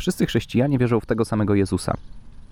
[0.00, 1.94] Wszyscy chrześcijanie wierzą w tego samego Jezusa.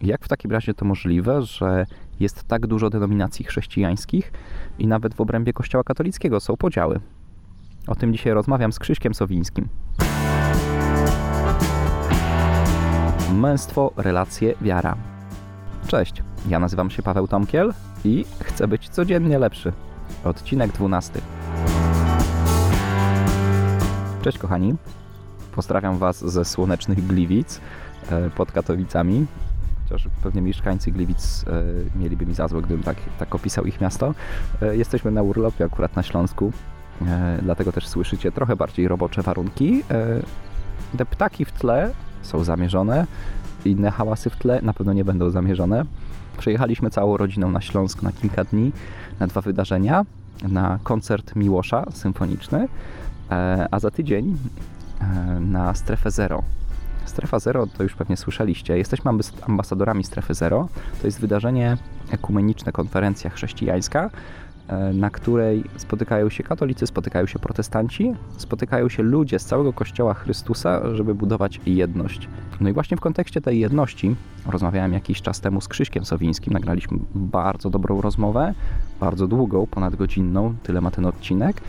[0.03, 1.87] Jak w takim razie to możliwe, że
[2.21, 4.33] jest tak dużo denominacji chrześcijańskich
[4.79, 7.01] i nawet w obrębie Kościoła katolickiego są podziały?
[7.87, 9.69] O tym dzisiaj rozmawiam z Krzyśkiem Sowińskim.
[13.35, 14.97] Męstwo, relacje, wiara.
[15.87, 17.75] Cześć, ja nazywam się Paweł Tomkiel
[18.05, 19.73] i chcę być codziennie lepszy.
[20.25, 21.21] Odcinek 12.
[24.23, 24.75] Cześć kochani,
[25.59, 27.61] pozdrawiam Was ze słonecznych Gliwic
[28.11, 29.27] e, pod Katowicami.
[29.85, 34.15] Chociaż pewnie mieszkańcy Gliwic e, mieliby mi za złe, gdybym tak, tak opisał ich miasto.
[34.63, 36.53] E, jesteśmy na urlopie akurat na Śląsku,
[37.43, 39.83] dlatego też słyszycie trochę bardziej robocze warunki.
[40.99, 41.91] Te ptaki w tle
[42.23, 43.07] są zamierzone,
[43.65, 45.85] inne hałasy w tle na pewno nie będą zamierzone.
[46.39, 48.73] Przejechaliśmy całą rodziną na Śląsk na kilka dni,
[49.21, 50.05] na dwa wydarzenia,
[50.49, 52.69] na koncert Miłosza symfoniczny,
[53.71, 54.37] a za tydzień
[55.41, 56.43] na strefę zero.
[57.09, 58.79] Strefa Zero to już pewnie słyszeliście.
[58.79, 59.11] Jesteśmy
[59.47, 60.69] ambasadorami Strefy Zero.
[61.01, 61.77] To jest wydarzenie
[62.11, 64.11] ekumeniczne, konferencja chrześcijańska,
[64.69, 70.15] e, na której spotykają się katolicy, spotykają się protestanci, spotykają się ludzie z całego Kościoła
[70.15, 72.29] Chrystusa, żeby budować jedność.
[72.61, 76.53] No i właśnie w kontekście tej jedności rozmawiałem jakiś czas temu z Krzyśkiem Sowińskim.
[76.53, 78.55] Nagraliśmy bardzo dobrą rozmowę,
[79.01, 81.61] bardzo długą, ponadgodzinną, tyle ma ten odcinek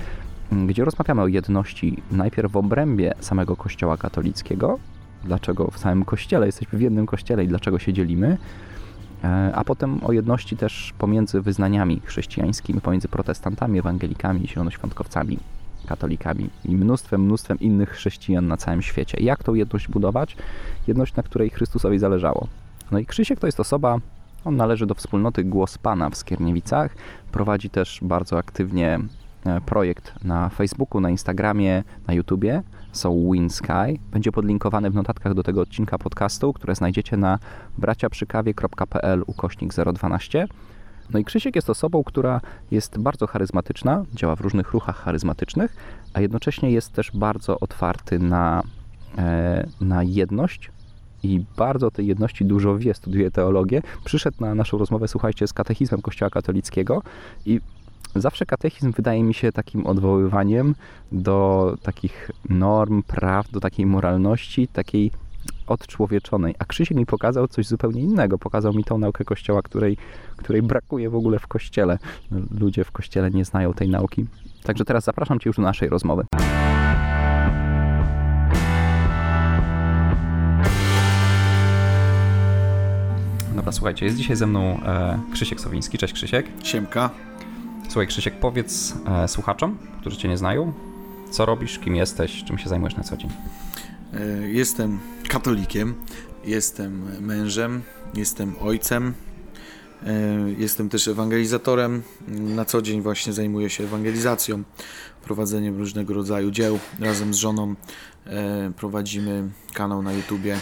[0.51, 4.79] gdzie rozmawiamy o jedności najpierw w obrębie samego Kościoła katolickiego,
[5.23, 8.37] dlaczego w samym Kościele jesteśmy w jednym Kościele i dlaczego się dzielimy,
[9.23, 15.37] e, a potem o jedności też pomiędzy wyznaniami chrześcijańskimi, pomiędzy protestantami, ewangelikami, zielonoświątkowcami,
[15.87, 19.17] katolikami i mnóstwem, mnóstwem innych chrześcijan na całym świecie.
[19.23, 20.37] Jak tą jedność budować?
[20.87, 22.47] Jedność, na której Chrystusowi zależało.
[22.91, 23.97] No i Krzysiek to jest osoba,
[24.45, 26.95] on należy do wspólnoty Głos Pana w Skierniewicach,
[27.31, 28.99] prowadzi też bardzo aktywnie
[29.65, 32.63] projekt na Facebooku, na Instagramie, na YouTubie.
[32.91, 33.99] Są WinSky.
[34.11, 37.39] Będzie podlinkowany w notatkach do tego odcinka podcastu, które znajdziecie na
[37.77, 40.47] braciaprzykawie.pl ukośnik 012.
[41.13, 45.75] No i Krzysiek jest osobą, która jest bardzo charyzmatyczna, działa w różnych ruchach charyzmatycznych,
[46.13, 48.63] a jednocześnie jest też bardzo otwarty na,
[49.17, 50.71] e, na jedność
[51.23, 53.81] i bardzo tej jedności dużo wie, studiuje teologię.
[54.05, 57.01] Przyszedł na naszą rozmowę, słuchajcie, z katechizmem Kościoła katolickiego
[57.45, 57.61] i
[58.15, 60.75] Zawsze katechizm wydaje mi się takim odwoływaniem
[61.11, 65.11] do takich norm, praw, do takiej moralności, takiej
[65.67, 66.55] odczłowieczonej.
[66.59, 68.37] A Krzysiek mi pokazał coś zupełnie innego.
[68.37, 69.97] Pokazał mi tą naukę Kościoła, której,
[70.35, 71.97] której brakuje w ogóle w Kościele.
[72.59, 74.25] Ludzie w Kościele nie znają tej nauki.
[74.63, 76.25] Także teraz zapraszam Cię już do naszej rozmowy.
[83.55, 85.97] Dobra, słuchajcie, jest dzisiaj ze mną e, Krzysiek Sowiński.
[85.97, 86.45] Cześć Krzysiek.
[86.63, 87.28] Siemka.
[87.89, 90.73] Słuchaj, Krzysiek, powiedz e, słuchaczom, którzy Cię nie znają,
[91.31, 93.29] co robisz, kim jesteś, czym się zajmujesz na co dzień?
[94.13, 95.95] E, jestem katolikiem,
[96.45, 97.81] jestem mężem,
[98.13, 99.13] jestem ojcem,
[100.05, 100.13] e,
[100.57, 102.03] jestem też ewangelizatorem.
[102.27, 104.63] Na co dzień właśnie zajmuję się ewangelizacją,
[105.23, 106.79] prowadzeniem różnego rodzaju dzieł.
[106.99, 107.75] Razem z żoną
[108.25, 110.57] e, prowadzimy kanał na YouTubie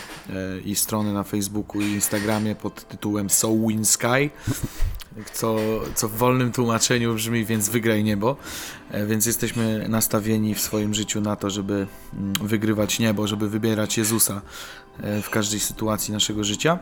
[0.66, 4.29] i stronę na Facebooku i Instagramie pod tytułem So Win Sky
[5.34, 5.57] co,
[5.95, 8.35] co w wolnym tłumaczeniu brzmi więc wygraj niebo.
[8.91, 13.97] E, więc jesteśmy nastawieni w swoim życiu na to, żeby mm, wygrywać niebo, żeby wybierać
[13.97, 14.41] Jezusa
[15.01, 16.79] e, w każdej sytuacji naszego życia.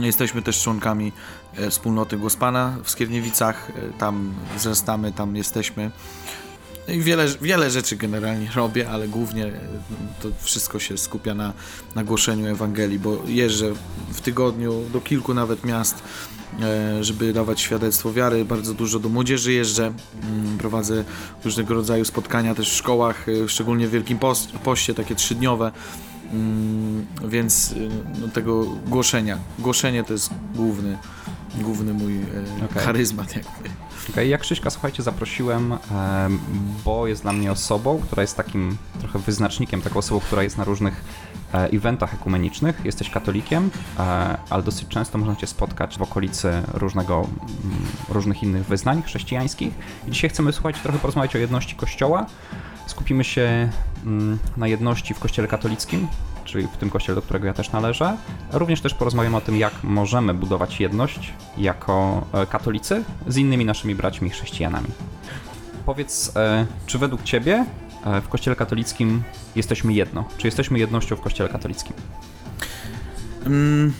[0.00, 1.12] Jesteśmy też członkami
[1.56, 3.72] e, wspólnoty Głos Pana w Skierniewicach.
[3.98, 5.90] Tam wzrastamy, tam jesteśmy.
[6.88, 9.52] No I wiele, wiele rzeczy generalnie robię, ale głównie
[10.22, 11.52] to wszystko się skupia na,
[11.94, 13.72] na głoszeniu Ewangelii, bo jeżdżę
[14.12, 16.02] w tygodniu do kilku nawet miast
[16.62, 18.44] E, żeby dawać świadectwo wiary.
[18.44, 19.92] Bardzo dużo do młodzieży jeżdżę,
[20.22, 21.04] mm, prowadzę
[21.44, 24.18] różnego rodzaju spotkania też w szkołach, e, szczególnie w Wielkim
[24.64, 25.72] Poście, takie trzydniowe.
[26.32, 29.38] Mm, więc e, no, tego głoszenia.
[29.58, 30.98] Głoszenie to jest główny,
[31.60, 32.20] główny mój
[32.70, 32.82] okay.
[32.82, 33.36] charyzmat.
[33.36, 33.85] Jakby.
[34.10, 35.78] Okay, jak Krzyśka, słuchajcie, zaprosiłem,
[36.84, 40.64] bo jest dla mnie osobą, która jest takim trochę wyznacznikiem, taką osobą, która jest na
[40.64, 41.04] różnych
[41.54, 44.02] E, eventach ekumenicznych, jesteś katolikiem, e,
[44.50, 47.28] ale dosyć często można cię spotkać w okolicy różnego,
[48.08, 49.74] różnych innych wyznań chrześcijańskich.
[50.06, 52.26] I dzisiaj chcemy, słuchajcie, trochę porozmawiać o jedności Kościoła.
[52.86, 53.70] Skupimy się
[54.04, 56.08] mm, na jedności w Kościele katolickim,
[56.46, 58.16] czyli w tym kościele, do którego ja też należę.
[58.52, 63.94] Również też porozmawiamy o tym, jak możemy budować jedność jako e, katolicy z innymi naszymi
[63.94, 64.88] braćmi chrześcijanami.
[65.86, 66.32] Powiedz,
[66.86, 67.66] czy według Ciebie
[68.06, 69.22] E, w Kościele katolickim
[69.56, 70.24] jesteśmy jedno.
[70.36, 71.92] Czy jesteśmy jednością w Kościele katolickim?
[73.46, 73.92] Mm,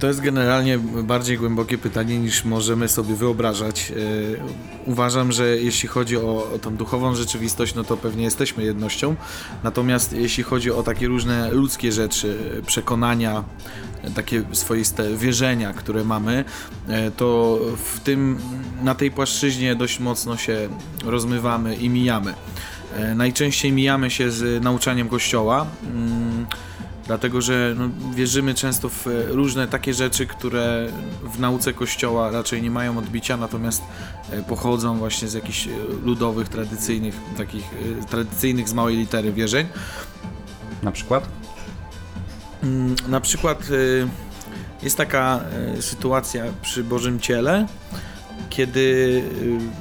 [0.00, 3.90] to jest generalnie bardziej głębokie pytanie niż możemy sobie wyobrażać.
[3.90, 4.40] Yy,
[4.86, 9.16] uważam, że jeśli chodzi o, tą duchową rzeczywistość, no to pewnie jesteśmy jednością.
[9.64, 13.44] Natomiast jeśli chodzi o takie różne ludzkie rzeczy, przekonania,
[14.14, 16.44] takie swoiste wierzenia, które mamy,
[17.16, 17.58] to
[17.94, 18.38] w tym,
[18.82, 20.68] na tej płaszczyźnie dość mocno się
[21.04, 22.34] rozmywamy i mijamy.
[23.14, 25.66] Najczęściej mijamy się z nauczaniem Kościoła.
[27.06, 30.88] Dlatego że no, wierzymy często w e, różne takie rzeczy, które
[31.34, 33.82] w nauce Kościoła raczej nie mają odbicia, natomiast
[34.30, 35.70] e, pochodzą właśnie z jakichś e,
[36.04, 37.64] ludowych, tradycyjnych, takich
[38.08, 39.66] tradycyjnych z małej litery wierzeń.
[40.82, 41.28] Na przykład?
[42.62, 43.68] Mm, na przykład
[44.82, 45.40] jest taka
[45.80, 47.66] sytuacja przy Bożym Ciele,
[48.50, 49.22] kiedy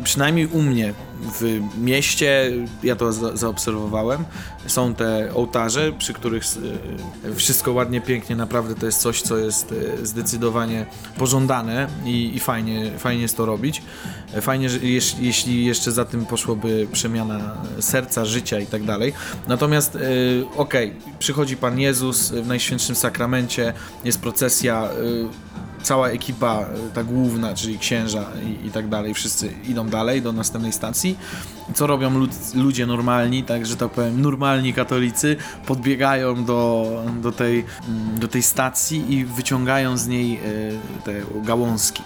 [0.04, 2.52] przynajmniej u mnie w mieście,
[2.84, 4.26] ja to za zaobserwowałem,
[4.68, 6.44] są te ołtarze, przy których
[7.26, 9.72] e, wszystko ładnie, pięknie, naprawdę to jest coś, co jest
[10.02, 10.86] e, zdecydowanie
[11.18, 13.82] pożądane i, i fajnie, fajnie jest to robić.
[14.34, 14.80] E, fajnie, że
[15.20, 19.14] jeśli jeszcze za tym poszłoby przemiana serca, życia i tak dalej.
[19.48, 19.98] Natomiast
[20.58, 23.74] okej, okay, przychodzi Pan Jezus w Najświętszym Sakramencie,
[24.06, 24.90] jest procesja
[25.90, 30.74] cała ekipa, ta główna, czyli księża i, i, tak dalej, wszyscy idą dalej do następnej
[30.74, 31.18] stacji.
[31.74, 36.92] Co robią lud, ludzie normalni, tak, że tak powiem, normalni katolicy, podbiegają do,
[37.22, 37.66] do, tej,
[38.20, 40.40] do tej stacji i wyciągają z niej e,
[41.04, 41.14] te
[41.44, 42.04] gałązki.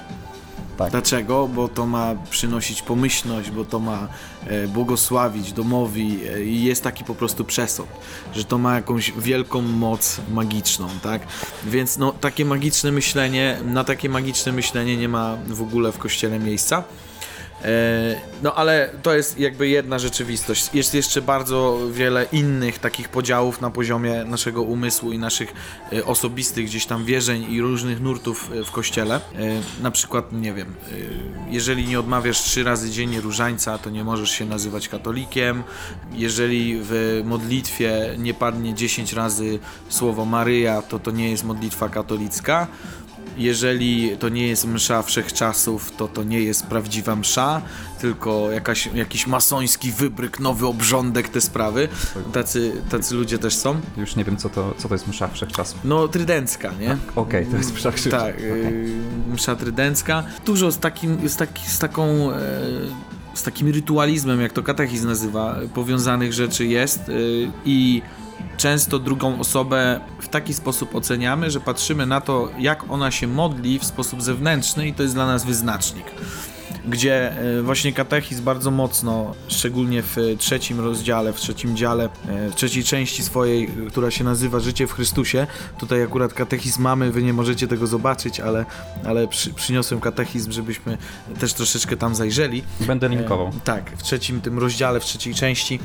[0.77, 0.91] Tak.
[0.91, 1.47] Dlaczego?
[1.47, 4.07] Bo to ma przynosić pomyślność, bo to ma
[4.47, 7.89] e, błogosławić domowi e, i jest taki po prostu przesąd,
[8.35, 11.21] że to ma jakąś wielką moc magiczną, tak?
[11.63, 16.39] Więc no, takie magiczne myślenie, na takie magiczne myślenie nie ma w ogóle w kościele
[16.39, 16.83] miejsca.
[17.63, 20.69] E, no ale to jest jakby jedna rzeczywistość.
[20.73, 25.53] Jest jeszcze bardzo wiele innych takich podziałów na poziomie naszego umysłu i naszych
[25.93, 29.19] e, osobistych gdzieś tam wierzeń i różnych nurtów e, w kościele.
[29.81, 30.75] Na przykład, nie wiem,
[31.49, 35.63] jeżeli nie odmawiasz trzy razy dziennie różańca, to nie możesz się nazywać katolikiem.
[36.11, 42.67] Jeżeli w modlitwie nie padnie 10 razy słowo Maryja, to to nie jest modlitwa katolicka
[43.37, 47.61] jeżeli to nie jest msza wszechczasów, to to nie jest prawdziwa msza,
[48.01, 51.87] tylko jakaś, jakiś masoński wybryk, nowy obrządek, te sprawy.
[52.33, 53.81] Tacy, tacy ludzie też są.
[53.97, 55.79] Już nie wiem, co to, co to jest msza wszechczasów.
[55.83, 56.97] No, trydencka, nie?
[57.15, 58.27] Okej, okay, to jest msza wszechczasów.
[58.27, 58.87] Tak, okay.
[59.33, 60.23] msza trydencka.
[60.45, 62.31] Dużo z, takim, z, taki, z taką...
[62.31, 67.13] E, z takim rytualizmem, jak to katechizm nazywa, powiązanych rzeczy jest e,
[67.65, 68.01] i
[68.57, 73.79] często drugą osobę w taki sposób oceniamy, że patrzymy na to, jak ona się modli
[73.79, 76.05] w sposób zewnętrzny i to jest dla nas wyznacznik
[76.85, 82.55] gdzie e, właśnie katechizm bardzo mocno, szczególnie w trzecim rozdziale, w trzecim dziale, e, w
[82.55, 85.47] trzeciej części swojej, która się nazywa Życie w Chrystusie.
[85.77, 88.65] Tutaj akurat katechizm mamy, wy nie możecie tego zobaczyć, ale,
[89.05, 90.97] ale przy, przyniosłem katechizm, żebyśmy
[91.39, 92.63] też troszeczkę tam zajrzeli.
[92.79, 93.47] Będę linkował.
[93.47, 95.79] E, tak, w trzecim tym rozdziale, w trzeciej części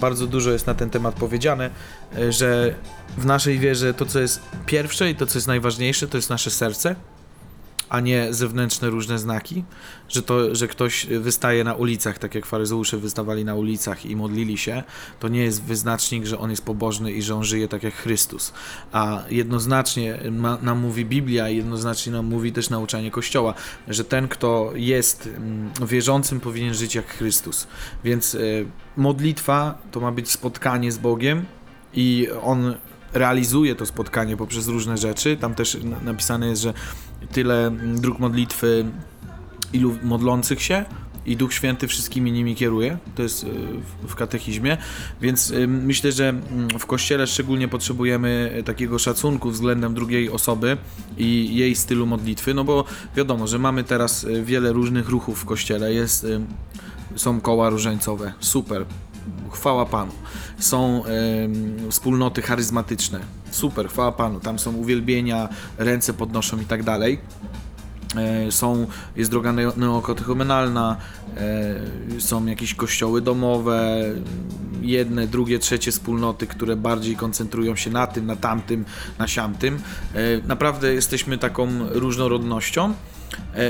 [0.00, 1.70] bardzo dużo jest na ten temat powiedziane,
[2.30, 2.74] że
[3.18, 6.50] w naszej wierze to, co jest pierwsze i to, co jest najważniejsze, to jest nasze
[6.50, 6.96] serce,
[7.88, 9.64] a nie zewnętrzne różne znaki,
[10.08, 14.58] że to, że ktoś wystaje na ulicach, tak jak faryzeusze wystawali na ulicach i modlili
[14.58, 14.82] się,
[15.20, 18.52] to nie jest wyznacznik, że on jest pobożny i że on żyje tak jak Chrystus.
[18.92, 23.54] A jednoznacznie ma, nam mówi Biblia jednoznacznie nam mówi też nauczanie Kościoła,
[23.88, 27.66] że ten, kto jest mm, wierzącym, powinien żyć jak Chrystus.
[28.04, 31.44] Więc y, modlitwa to ma być spotkanie z Bogiem
[31.94, 32.74] i on
[33.12, 35.36] realizuje to spotkanie poprzez różne rzeczy.
[35.36, 36.74] Tam też napisane jest, że
[37.32, 38.84] tyle dróg modlitwy,
[39.72, 40.84] ilu modlących się
[41.26, 42.98] i Duch Święty wszystkimi nimi kieruje.
[43.14, 43.48] To jest e,
[44.08, 44.76] w katechizmie,
[45.20, 50.76] więc e, myślę, że mm, w kościele szczególnie potrzebujemy takiego szacunku względem drugiej osoby
[51.18, 52.84] i jej stylu modlitwy, no bo
[53.16, 55.94] wiadomo, że mamy teraz wiele różnych ruchów w kościele.
[55.94, 56.26] Jest,
[57.16, 58.84] są koła różańcowe, super,
[59.50, 60.12] chwała Panu.
[60.58, 61.02] Są
[61.86, 64.40] y, wspólnoty charyzmatyczne, super, chwała Panu.
[64.40, 67.18] Tam są uwielbienia, ręce podnoszą i tak dalej.
[68.16, 68.86] E, są,
[69.16, 70.96] jest droga neokatechumenalna,
[71.36, 74.04] e, są jakieś kościoły domowe,
[74.82, 78.84] jedne, drugie, trzecie wspólnoty, które bardziej koncentrują się na tym, na tamtym,
[79.18, 79.78] na siamtym.
[80.14, 82.94] E, naprawdę jesteśmy taką różnorodnością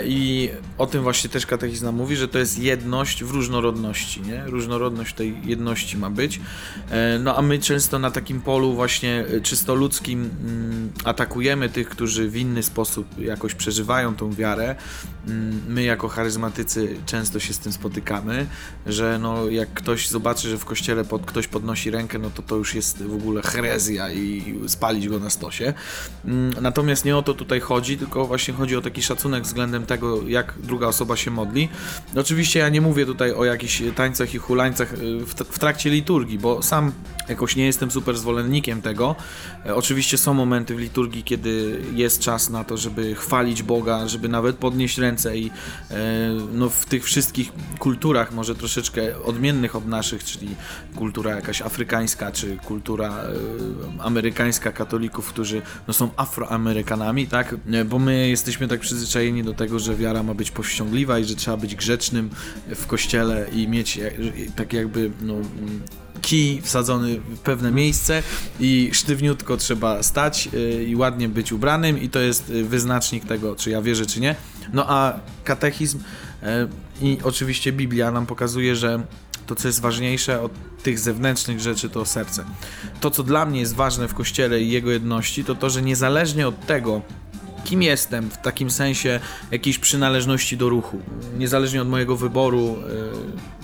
[0.05, 4.43] I o tym właśnie też katechizm mówi, że to jest jedność w różnorodności, nie?
[4.47, 6.41] Różnorodność tej jedności ma być.
[6.91, 11.89] E, no a my często na takim polu właśnie e, czysto ludzkim mm, atakujemy tych,
[11.89, 14.75] którzy w inny sposób jakoś przeżywają tą wiarę.
[15.27, 18.47] Mm, my jako charyzmatycy często się z tym spotykamy,
[18.87, 22.57] że no jak ktoś zobaczy, że w kościele pod, ktoś podnosi rękę, no to to
[22.57, 25.75] już jest w ogóle herezja i spalić go na stosie.
[26.25, 30.29] Mm, natomiast nie o to tutaj chodzi, tylko właśnie chodzi o taki szacunek względem tego,
[30.29, 31.69] jak druga osoba się modli.
[32.17, 36.63] Oczywiście ja nie mówię tutaj o jakichś tańcach i hulańcach y, w, trakcie liturgii, bo
[36.63, 36.93] sam
[37.29, 39.17] jakoś nie jestem super zwolennikiem tego.
[39.67, 44.29] E, oczywiście są momenty w liturgii, kiedy jest czas na to, żeby chwalić Boga, żeby
[44.29, 45.51] nawet podnieść ręce i
[45.91, 45.95] e,
[46.53, 50.49] no, w tych wszystkich kulturach, może troszeczkę odmiennych od naszych, czyli
[50.97, 57.55] kultura jakaś afrykańska, czy kultura e, amerykańska katolików, którzy no, są afroamerykanami, tak?
[57.87, 61.57] Bo my jesteśmy tak przyzwyczajeni do tego, że wiara ma być powściągliwa i że trzeba
[61.57, 62.31] być grzecznym
[62.75, 64.01] w kościele i mieć
[64.57, 65.35] tak jakby no,
[66.23, 68.23] kij wsadzony w pewne miejsce
[68.61, 73.57] i sztywniutko trzeba stać y, i ładnie być ubranym i to jest y, wyznacznik tego,
[73.57, 74.35] czy ja wierzę, czy nie.
[74.73, 76.45] No a katechizm y,
[77.01, 79.03] i oczywiście Biblia nam pokazuje, że
[79.47, 82.45] to, co jest ważniejsze od tych zewnętrznych rzeczy, to serce.
[83.01, 86.49] To, co dla mnie jest ważne w Kościele i jego jedności, to to, że niezależnie
[86.49, 87.03] od tego,
[87.65, 91.01] kim jestem w takim sensie jakiejś przynależności do ruchu.
[91.39, 92.77] Niezależnie od mojego wyboru,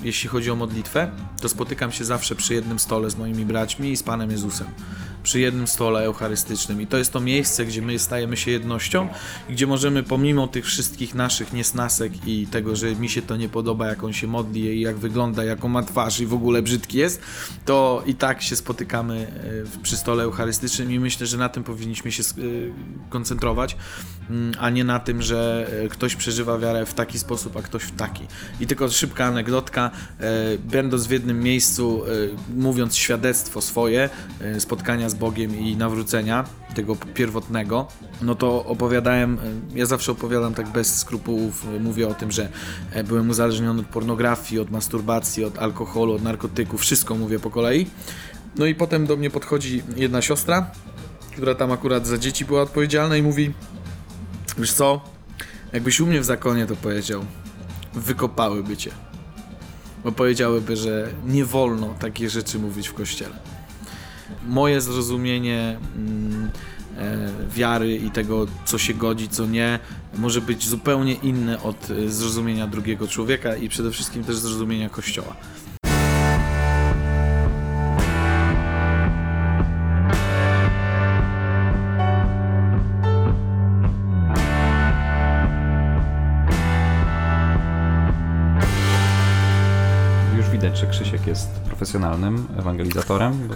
[0.02, 1.10] e, jeśli chodzi o modlitwę,
[1.40, 4.66] to spotykam się zawsze przy jednym stole z moimi braćmi i z Panem Jezusem
[5.24, 6.80] przy jednym stole eucharystycznym.
[6.80, 9.08] I to jest to miejsce, gdzie my stajemy się jednością
[9.48, 13.48] i gdzie możemy pomimo tych wszystkich naszych niesnasek i tego, że mi się to nie
[13.48, 16.98] podoba, jak on się modli i jak wygląda, jaką ma twarz i w ogóle brzydki
[16.98, 17.20] jest,
[17.64, 19.26] to i tak się spotykamy
[19.76, 22.34] e, przy stole eucharystycznym i myślę, że na tym powinniśmy się e,
[23.10, 23.76] koncentrować,
[24.30, 27.82] mm, a nie na tym, że e, ktoś przeżywa wiarę w taki sposób, a ktoś
[27.82, 28.26] w taki.
[28.60, 29.90] I tylko szybka anegdotka,
[30.64, 32.02] będąc w jednym miejscu,
[32.56, 34.10] mówiąc świadectwo swoje,
[34.58, 36.44] spotkania z z Bogiem i nawrócenia
[36.74, 37.86] tego pierwotnego,
[38.22, 39.38] no to opowiadałem,
[39.74, 42.48] e, ja zawsze opowiadam tak bez skrupułów, e, mówię o tym, że
[42.92, 47.86] e, byłem uzależniony od pornografii, od masturbacji, od alkoholu, od narkotyków, wszystko mówię po kolei.
[48.56, 50.70] No i potem do mnie podchodzi jedna siostra,
[51.32, 53.52] która tam akurat za dzieci była odpowiedzialna i mówi,
[54.58, 55.00] wiesz co,
[55.72, 57.24] jakbyś u mnie w zakonie to powiedział,
[57.94, 58.90] wykopałyby cię.
[60.04, 63.53] Bo powiedziałyby, że nie wolno takie rzeczy mówić w kościele
[64.48, 66.50] moje zrozumienie mm,
[66.98, 69.78] e, wiary i tego, co się godzi, co nie,
[70.14, 75.36] może być zupełnie inne od e, zrozumienia drugiego człowieka i przede wszystkim też zrozumienia Kościoła.
[91.74, 93.48] Profesjonalnym ewangelizatorem.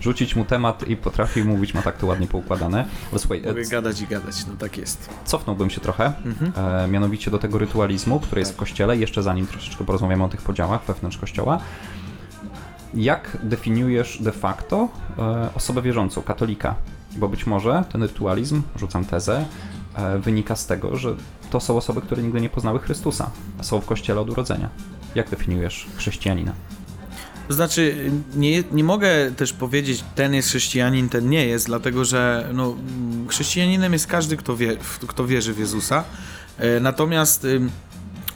[0.00, 2.84] Rzucić mu temat i potrafi mówić, ma tak to ładnie poukładane.
[3.12, 5.10] Bo słuchaj, Mogę gadać i gadać, no tak jest.
[5.24, 6.52] Cofnąłbym się trochę, mhm.
[6.84, 10.42] e, mianowicie do tego rytualizmu, który jest w kościele, jeszcze zanim troszeczkę porozmawiamy o tych
[10.42, 11.58] podziałach wewnątrz kościoła.
[12.94, 16.74] Jak definiujesz de facto e, osobę wierzącą, katolika?
[17.16, 19.44] Bo być może ten rytualizm, rzucam tezę,
[19.94, 21.14] e, wynika z tego, że
[21.50, 24.68] to są osoby, które nigdy nie poznały Chrystusa, a są w kościele od urodzenia.
[25.14, 26.52] Jak definiujesz chrześcijanina?
[27.48, 32.48] To znaczy, nie, nie mogę też powiedzieć, ten jest chrześcijanin, ten nie jest, dlatego że
[32.54, 32.76] no,
[33.28, 34.76] chrześcijaninem jest każdy, kto, wie,
[35.06, 36.04] kto wierzy w Jezusa.
[36.58, 37.46] E, natomiast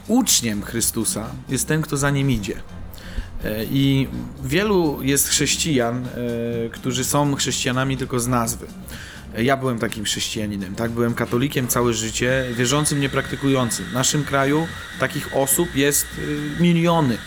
[0.07, 2.55] uczniem Chrystusa jest ten, kto za nim idzie.
[3.43, 4.07] E, I
[4.43, 6.09] wielu jest chrześcijan, e,
[6.69, 8.67] którzy są chrześcijanami tylko z nazwy.
[9.37, 10.91] Ja byłem takim chrześcijaninem, tak?
[10.91, 13.85] Byłem katolikiem całe życie, wierzącym, niepraktykującym.
[13.85, 14.67] W naszym kraju
[14.99, 17.17] takich osób jest y, miliony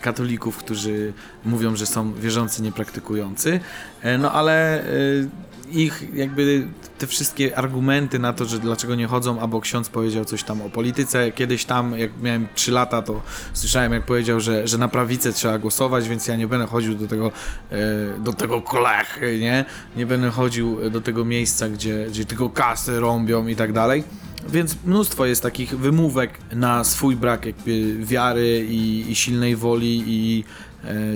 [0.00, 1.12] katolików, którzy
[1.44, 3.60] mówią, że są wierzący, niepraktykujący.
[4.02, 5.28] E, no ale y,
[5.68, 6.68] ich jakby
[6.98, 10.70] te wszystkie argumenty na to, że dlaczego nie chodzą, albo ksiądz powiedział coś tam o
[10.70, 11.32] polityce.
[11.32, 15.58] Kiedyś tam, jak miałem 3 lata, to słyszałem, jak powiedział, że, że na prawicę trzeba
[15.58, 17.32] głosować, więc ja nie będę chodził do tego,
[17.70, 19.64] e, do tego kolech, nie?
[19.96, 24.04] Nie będę chodził do tego miejsca, gdzie, gdzie tylko kasy rąbią i tak dalej.
[24.48, 30.44] Więc mnóstwo jest takich wymówek na swój brak jakby wiary i, i silnej woli i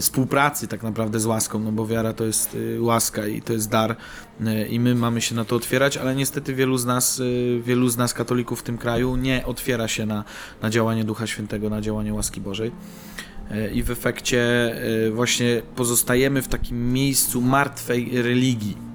[0.01, 3.71] współpracy tak naprawdę z łaską, no bo wiara to jest e, łaska i to jest
[3.71, 3.97] dar
[4.47, 7.23] e, i my mamy się na to otwierać, ale niestety wielu z nas,
[7.61, 10.25] wielu z nas katolików w tym kraju nie otwiera się na,
[10.63, 12.73] na działanie Ducha Świętego, na działanie łaski Bożej
[13.75, 14.75] i w efekcie
[15.13, 18.91] właśnie pozostajemy w takim miejscu martwej religii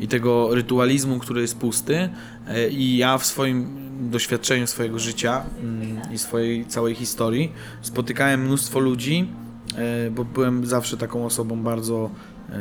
[0.00, 2.08] i tego rytualizmu, który jest pusty.
[2.48, 8.80] E, I ja w swoim doświadczeniu swojego życia mm, i swojej całej historii spotykałem mnóstwo
[8.80, 9.47] ludzi, e,
[10.10, 12.10] bo byłem zawsze taką osobą bardzo
[12.50, 12.58] e,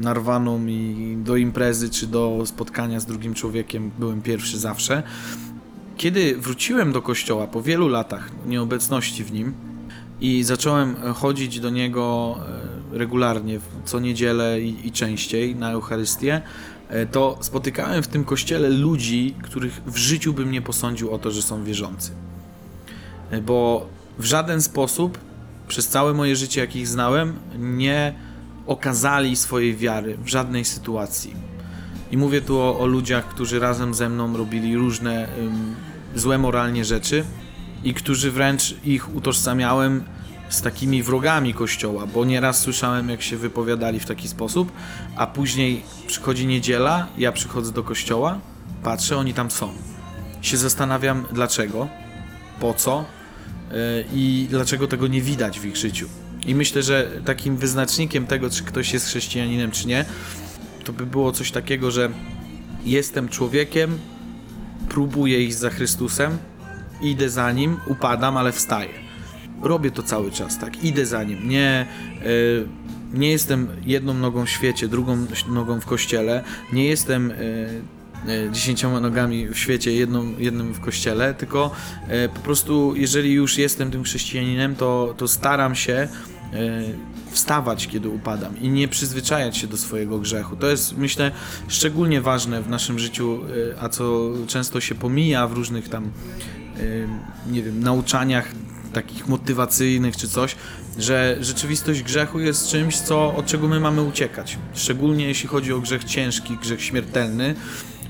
[0.00, 5.02] narwaną i do imprezy czy do spotkania z drugim człowiekiem byłem pierwszy zawsze.
[5.96, 9.54] Kiedy wróciłem do kościoła po wielu latach nieobecności w nim
[10.20, 12.36] i zacząłem chodzić do niego
[12.94, 16.42] e, regularnie, co niedzielę i, częściej na Eucharystię,
[16.88, 21.30] e, to spotykałem w tym kościele ludzi, których w życiu bym nie posądził o to,
[21.30, 22.12] że są wierzący.
[23.30, 23.86] E, Bo
[24.18, 25.18] w żaden sposób
[25.70, 28.14] przez całe moje życie, jakich znałem, nie
[28.66, 31.34] okazali swojej wiary w żadnej sytuacji.
[32.10, 35.74] I mówię tu o, o ludziach, którzy razem ze mną robili różne ym,
[36.14, 37.24] złe moralnie rzeczy
[37.84, 40.04] i którzy wręcz ich utożsamiałem
[40.48, 44.72] z takimi wrogami kościoła, bo nieraz słyszałem, jak się wypowiadali w taki sposób,
[45.16, 48.38] a później przychodzi niedziela, ja przychodzę do kościoła,
[48.82, 49.72] patrzę, oni tam są.
[50.42, 51.88] Się zastanawiam, dlaczego,
[52.60, 53.19] po co
[54.12, 56.08] i dlaczego tego nie widać w ich życiu.
[56.46, 60.04] I myślę, że takim wyznacznikiem tego, czy ktoś jest chrześcijaninem, czy nie,
[60.84, 62.10] to by było coś takiego, że
[62.84, 63.98] jestem człowiekiem,
[64.88, 66.38] próbuję iść za Chrystusem,
[67.02, 68.90] idę za nim, upadam, ale wstaję.
[69.62, 71.48] Robię to cały czas, tak, idę za nim.
[71.48, 71.86] Nie,
[72.26, 72.66] y,
[73.14, 77.82] nie jestem jedną nogą w świecie, drugą nogą w kościele, nie jestem y, y,
[78.52, 81.70] dziesięcioma nogami w świecie, jedną, jednym w kościele, tylko
[82.24, 86.08] y, po prostu, jeżeli już jestem tym chrześcijaninem, to, to staram się
[86.54, 86.58] y,
[87.30, 90.56] wstawać, kiedy upadam i nie przyzwyczajać się do swojego grzechu.
[90.56, 91.30] To jest, myślę,
[91.68, 93.40] szczególnie ważne w naszym życiu,
[93.80, 96.10] a co często się pomija w różnych tam,
[97.50, 98.48] nie wiem, nauczaniach
[98.92, 100.56] takich motywacyjnych czy coś,
[100.98, 104.58] że rzeczywistość grzechu jest czymś, co, od czego my mamy uciekać.
[104.74, 107.54] Szczególnie jeśli chodzi o grzech ciężki, grzech śmiertelny.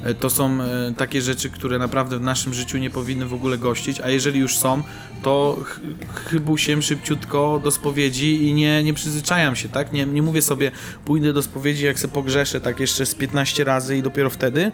[0.07, 3.59] Y, To są y, takie rzeczy, które naprawdę w naszym życiu nie powinny w ogóle
[3.59, 4.83] gościć, a jeżeli już są,
[5.23, 5.81] to ch-
[6.31, 9.93] chybu się szybciutko do spowiedzi i nie, nie przyzwyczajam się, tak?
[9.93, 10.71] Nie, nie mówię sobie,
[11.05, 14.73] pójdę do spowiedzi, jak se pogrzeszę tak jeszcze z 15 razy i dopiero wtedy,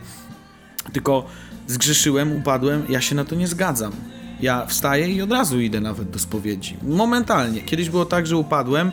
[0.93, 1.27] tylko
[1.67, 3.93] zgrzeszyłem, upadłem, ja się na to nie zgadzam.
[4.41, 6.77] Ja wstaję i od razu idę nawet do spowiedzi.
[6.83, 7.61] Momentalnie.
[7.63, 8.93] Kiedyś było tak, że upadłem e,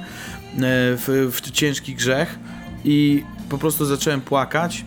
[0.61, 2.39] w, w ciężki grzech
[2.85, 4.85] i po prostu zacząłem płakać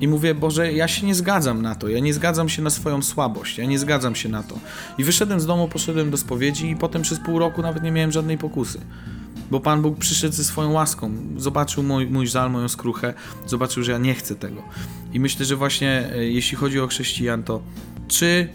[0.00, 3.02] i mówię, Boże, ja się nie zgadzam na to, ja nie zgadzam się na swoją
[3.02, 4.58] słabość, ja nie zgadzam się na to.
[4.98, 8.12] I wyszedłem z domu, poszedłem do spowiedzi i potem przez pół roku nawet nie miałem
[8.12, 8.80] żadnej pokusy.
[9.50, 13.14] Bo Pan Bóg przyszedł ze swoją łaską, zobaczył mój, mój żal, moją skruchę,
[13.46, 14.62] zobaczył, że ja nie chcę tego.
[15.12, 17.62] I myślę, że właśnie e, jeśli chodzi o chrześcijan, to
[18.08, 18.48] czy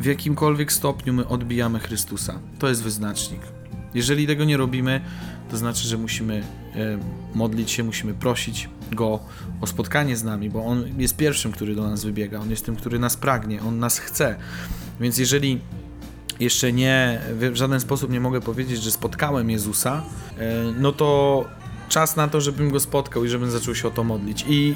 [0.00, 2.38] w jakimkolwiek stopniu my odbijamy Chrystusa?
[2.58, 3.40] To jest wyznacznik.
[3.94, 5.00] Jeżeli tego nie robimy,
[5.50, 6.42] to znaczy, że musimy
[6.74, 6.98] e,
[7.34, 9.20] modlić się, musimy prosić Go
[9.60, 12.76] o spotkanie z nami, bo On jest pierwszym, który do nas wybiega, On jest tym,
[12.76, 14.36] który nas pragnie, On nas chce.
[15.00, 15.60] Więc jeżeli
[16.40, 20.02] jeszcze nie, w żaden sposób nie mogę powiedzieć, że spotkałem Jezusa,
[20.38, 21.44] e, no to
[21.88, 24.44] czas na to, żebym Go spotkał i żebym zaczął się o to modlić.
[24.48, 24.74] I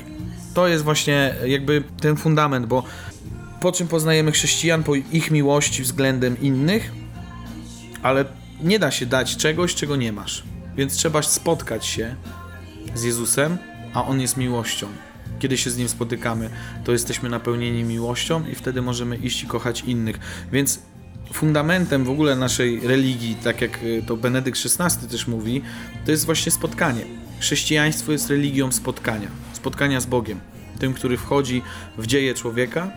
[0.55, 2.83] to jest właśnie jakby ten fundament, bo
[3.61, 4.83] po czym poznajemy chrześcijan?
[4.83, 6.93] Po ich miłości względem innych,
[8.03, 8.25] ale
[8.63, 10.43] nie da się dać czegoś, czego nie masz.
[10.77, 12.17] Więc trzeba spotkać się
[12.95, 13.59] z Jezusem,
[13.95, 14.87] a On jest miłością.
[15.39, 16.51] Kiedy się z Nim spotykamy,
[16.85, 20.19] to jesteśmy napełnieni miłością i wtedy możemy iść i kochać innych.
[20.53, 20.79] Więc
[21.33, 25.63] fundamentem w ogóle naszej religii, tak jak y, to Benedykt XVI też mówi,
[26.05, 27.05] to jest właśnie spotkanie.
[27.41, 30.41] Chrześcijaństwo jest religią spotkania, spotkania z Bogiem,
[30.79, 31.63] tym, który wchodzi
[31.99, 32.91] w dzieje człowieka,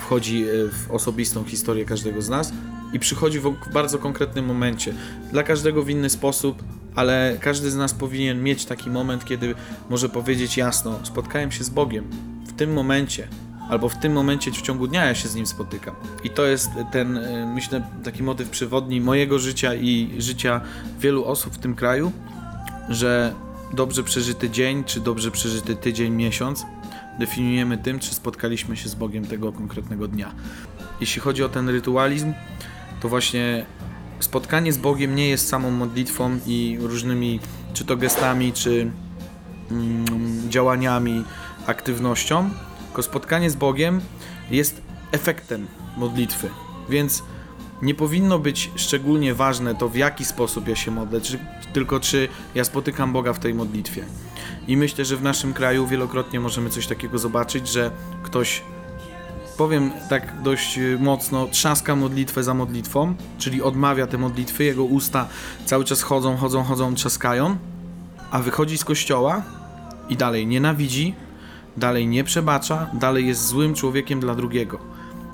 [0.00, 2.52] wchodzi y, w osobistą historię każdego z nas
[2.92, 4.94] i przychodzi w w bardzo konkretnym momencie.
[5.32, 6.62] Dla każdego w inny sposób,
[6.98, 9.54] ale każdy z nas powinien mieć taki moment, kiedy
[9.90, 12.04] może powiedzieć jasno: Spotkałem się z Bogiem
[12.46, 13.28] w tym momencie,
[13.68, 15.94] albo w tym momencie w ciągu dnia ja się z nim spotykam.
[16.24, 20.60] I to jest ten, y, myślę, taki motyw przewodni mojego życia i życia
[21.00, 22.12] wielu osób w tym kraju,
[22.88, 23.34] że
[23.74, 26.66] dobrze przeżyty dzień, czy dobrze przeżyty tydzień, miesiąc
[27.18, 30.34] definiujemy tym, czy spotkaliśmy się z Bogiem tego konkretnego dnia.
[31.00, 32.32] Jeśli chodzi o ten rytualizm,
[33.00, 33.66] to właśnie
[34.20, 37.40] spotkanie z Bogiem nie jest samą modlitwą i różnymi,
[37.74, 38.90] czy to gestami, czy
[39.70, 41.24] mm, działaniami,
[41.66, 42.50] aktywnością,
[42.86, 44.00] tylko spotkanie z Bogiem
[44.50, 46.48] jest efektem modlitwy.
[46.88, 47.22] Więc
[47.82, 51.38] nie powinno być szczególnie ważne to, w jaki sposób ja się modlę, czy,
[51.72, 54.04] tylko czy ja spotykam Boga w tej modlitwie.
[54.68, 57.90] I myślę, że w naszym kraju wielokrotnie możemy coś takiego zobaczyć, że
[58.22, 58.62] ktoś,
[59.58, 65.28] powiem tak dość y, mocno, trzaska modlitwę za modlitwą, czyli odmawia te modlitwy, jego usta
[65.64, 67.56] cały czas chodzą, chodzą, chodzą, trzaskają,
[68.30, 69.42] a wychodzi z kościoła
[70.08, 71.14] i dalej nienawidzi,
[71.76, 74.78] dalej nie przebacza, dalej jest złym człowiekiem dla drugiego.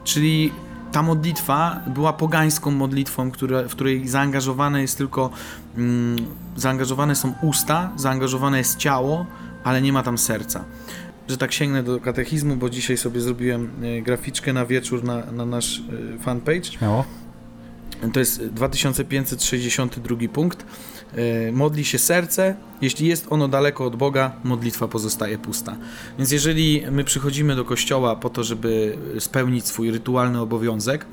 [0.05, 0.53] Czyli
[0.93, 5.31] ta modlitwa była pogańską modlitwą, które, w której zaangażowane jest tylko
[5.77, 6.17] mm,
[6.57, 9.27] zaangażowane są usta, zaangażowane jest ciało,
[9.65, 10.65] ale nie ma tam serca.
[11.29, 15.47] Że tak sięgnę do katechizmu, bo dzisiaj sobie zrobiłem e, graficzkę na wieczór na, na
[15.47, 15.83] nasz
[16.15, 16.65] e, fanpage.
[16.65, 17.05] Śmiało.
[18.13, 20.67] To jest 2562 punkt.
[21.15, 25.77] E, Modli się serce, jeśli jest ono daleko od Boga, modlitwa pozostaje pusta.
[26.19, 31.07] Więc jeżeli my przychodzimy do kościoła po to, żeby spełnić swój rytualny obowiązek,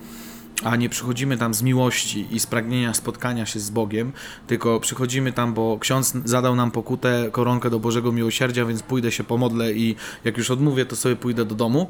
[0.63, 4.11] a nie przychodzimy tam z miłości i z pragnienia spotkania się z Bogiem,
[4.47, 9.23] tylko przychodzimy tam, bo ksiądz zadał nam pokutę, koronkę do Bożego Miłosierdzia, więc pójdę się
[9.23, 11.87] pomodlę i jak już odmówię, to sobie pójdę do domu,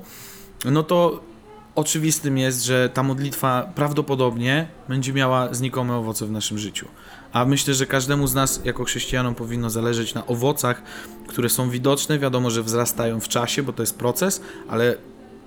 [0.65, 1.23] no to
[1.75, 6.87] oczywistym jest, że ta modlitwa prawdopodobnie będzie miała znikome owoce w naszym życiu.
[7.33, 10.81] A myślę, że każdemu z nas, jako chrześcijanom, powinno zależeć na owocach,
[11.27, 12.19] które są widoczne.
[12.19, 14.97] Wiadomo, że wzrastają w czasie, bo to jest proces, ale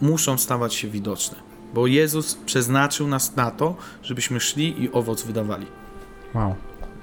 [0.01, 1.54] muszą stawać się widoczne.
[1.75, 5.67] Bo Jezus przeznaczył nas na to, żebyśmy szli i owoc wydawali.
[6.35, 6.55] Wow.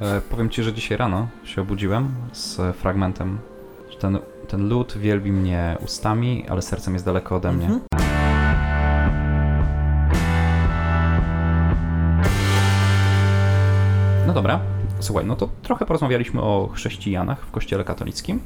[0.02, 3.38] E, powiem ci, że dzisiaj rano się obudziłem z fragmentem,
[3.90, 7.66] że ten, ten lud wielbi mnie ustami, ale sercem jest daleko ode mnie.
[7.66, 7.82] Mhm.
[14.28, 14.60] No dobra,
[15.00, 18.40] słuchaj, no to trochę porozmawialiśmy o chrześcijanach w kościele katolickim.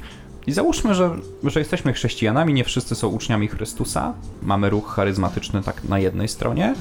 [0.46, 4.14] I załóżmy, że, że jesteśmy chrześcijanami, nie wszyscy są uczniami Chrystusa.
[4.42, 6.74] Mamy ruch charyzmatyczny tak na jednej stronie.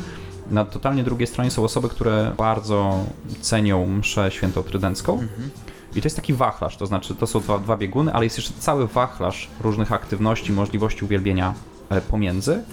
[0.51, 3.05] Na totalnie drugiej stronie są osoby, które bardzo
[3.41, 5.27] cenią mszę świętotrydencką.
[5.95, 8.53] I to jest taki wachlarz, to znaczy to są dwa, dwa bieguny, ale jest jeszcze
[8.59, 11.53] cały wachlarz różnych aktywności, możliwości uwielbienia
[11.89, 12.63] e, pomiędzy.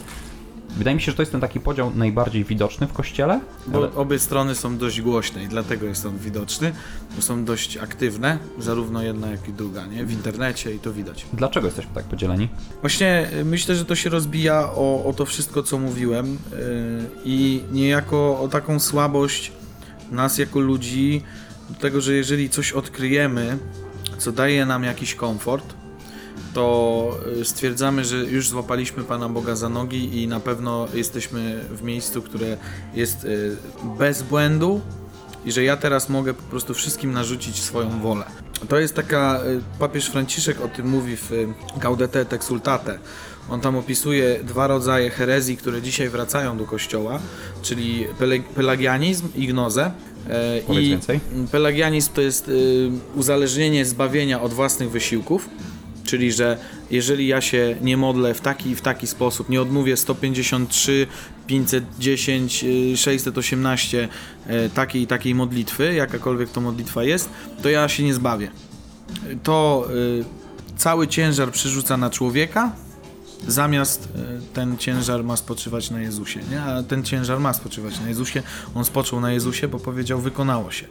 [0.76, 3.40] Wydaje mi się, że to jest ten taki podział najbardziej widoczny w kościele.
[3.66, 6.72] Bo ale- obie strony są dość głośne i dlatego jest on widoczny,
[7.16, 10.04] bo są dość aktywne, zarówno jedna, jak i druga, nie?
[10.04, 11.26] W internecie i to widać.
[11.32, 12.48] Dlaczego jesteśmy tak podzieleni?
[12.80, 16.58] Właśnie y, myślę, że to się rozbija o, o to wszystko, co mówiłem yy,
[17.24, 19.52] i niejako o taką słabość
[20.10, 21.22] nas jako ludzi,
[21.70, 23.58] do tego, że jeżeli coś odkryjemy,
[24.18, 25.74] co daje nam jakiś komfort,
[26.54, 31.82] to y, stwierdzamy, że już złapaliśmy Pana Boga za nogi i na pewno jesteśmy w
[31.82, 32.56] miejscu, które
[32.94, 33.56] jest y,
[33.98, 34.80] bez błędu
[35.44, 38.24] i że ja teraz mogę po prostu wszystkim narzucić swoją wolę.
[38.68, 41.30] To jest taka, y, papież Franciszek o tym mówi w
[41.76, 42.98] Gaudete et Exultate.
[43.50, 47.18] On tam opisuje dwa rodzaje herezji, które dzisiaj wracają do kościoła,
[47.62, 48.06] czyli
[48.54, 49.90] pelagianizm i gnozę.
[50.28, 51.20] E, Powiedz I więcej.
[51.52, 52.50] Pelagianizm to jest
[53.14, 55.48] uzależnienie zbawienia od własnych wysiłków,
[56.04, 56.58] czyli że
[56.90, 61.06] jeżeli ja się nie modlę w taki i w taki sposób, nie odmówię 153,
[61.46, 64.08] 510, y, 618
[64.46, 67.28] y, takiej i takiej modlitwy, jakakolwiek to modlitwa jest,
[67.62, 68.50] to ja się nie zbawię.
[69.42, 70.24] To y,
[70.76, 72.72] cały ciężar przerzuca na człowieka,
[73.48, 74.08] zamiast y,
[74.54, 76.62] ten ciężar ma spoczywać na Jezusie, nie?
[76.62, 78.42] A ten ciężar ma spoczywać na Jezusie.
[78.74, 80.86] On spoczął na Jezusie, bo powiedział, wykonało się.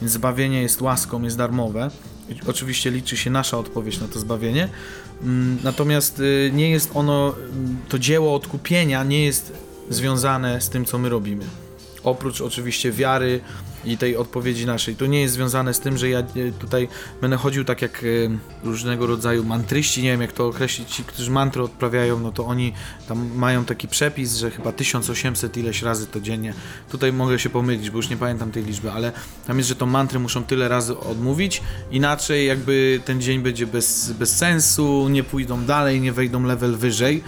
[0.00, 1.90] Więc zbawienie jest łaską, jest darmowe.
[2.46, 4.68] Oczywiście liczy się nasza odpowiedź na to zbawienie.
[5.22, 9.52] Mm, Natomiast y, nie jest ono, mm, to dzieło odkupienia nie jest
[9.90, 11.44] związane z tym, co my robimy.
[12.04, 13.40] Oprócz oczywiście wiary
[13.84, 14.96] i tej odpowiedzi naszej.
[14.96, 16.88] To nie jest związane z tym, że ja y, tutaj
[17.20, 18.30] będę chodził tak jak y,
[18.64, 22.72] różnego rodzaju mantryści, nie wiem jak to określić, ci, którzy mantry odprawiają, no to oni
[23.08, 26.54] tam mają taki przepis, że chyba 1800 ileś razy to dziennie.
[26.90, 29.12] Tutaj mogę się pomylić, bo już nie pamiętam tej liczby, ale
[29.46, 34.12] tam jest, że to mantry muszą tyle razy odmówić, inaczej jakby ten dzień będzie bez,
[34.12, 37.22] bez sensu, nie pójdą dalej, nie wejdą level wyżej.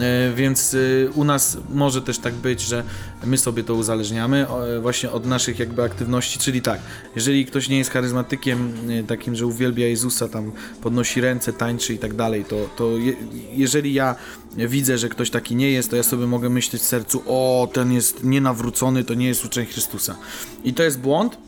[0.00, 2.84] E, Więc e, u nas może też tak być, że
[3.24, 6.80] my sobie to uzależniamy e, właśnie od naszych jakby aktywności, czyli tak,
[7.16, 8.72] jeżeli ktoś nie jest charyzmatykiem
[9.06, 10.52] takim, że uwielbia Jezusa, tam
[10.82, 13.12] podnosi ręce, tańczy i tak dalej, to, to je,
[13.52, 14.14] jeżeli ja
[14.56, 17.92] widzę, że ktoś taki nie jest, to ja sobie mogę myśleć w sercu, o, ten
[17.92, 20.16] jest nienawrócony, to nie jest uczeń Chrystusa.
[20.64, 21.38] I to jest błąd,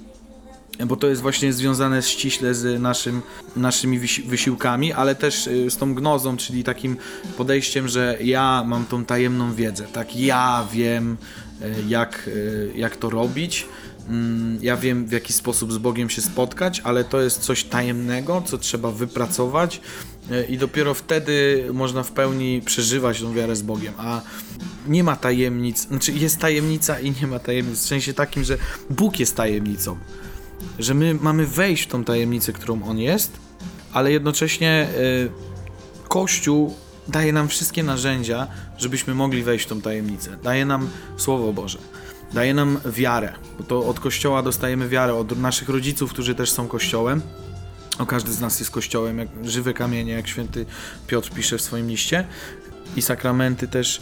[0.87, 3.23] bo to jest właśnie związane ściśle z naszym,
[3.57, 6.97] naszymi wysi- wysiłkami, ale też y, z tą gnozą, czyli takim
[7.37, 11.17] podejściem, że ja mam tą tajemną wiedzę, tak, ja wiem
[11.63, 13.67] y, jak, y, jak to robić,
[14.09, 18.43] Mm, ja wiem w jaki sposób z Bogiem się spotkać, ale to jest coś tajemnego,
[18.47, 19.81] co trzeba wypracować
[20.49, 24.21] i dopiero wtedy można w pełni przeżywać tą wiarę z Bogiem, a
[24.89, 28.59] nie ma tajemnic, znaczy jest tajemnica i nie ma tajemnic, w sensie takim, że
[28.91, 29.97] Bóg jest tajemnicą
[30.79, 33.33] że my mamy wejść w tą tajemnicę, którą on jest,
[33.93, 36.75] ale jednocześnie y, Kościół
[37.09, 38.47] daje nam wszystkie narzędzia,
[38.79, 40.37] żebyśmy mogli wejść w tą tajemnicę.
[40.43, 41.79] Daje nam Słowo Boże,
[42.33, 46.69] daje nam wiarę, bo to od Kościoła dostajemy wiarę, od naszych rodziców, którzy też są
[46.69, 47.23] Kościołem.
[47.99, 50.67] O każdy z nas jest kościołem, jak żywe kamienie, jak święty
[51.07, 52.27] Piotr pisze w swoim liście.
[52.97, 54.01] I sakramenty też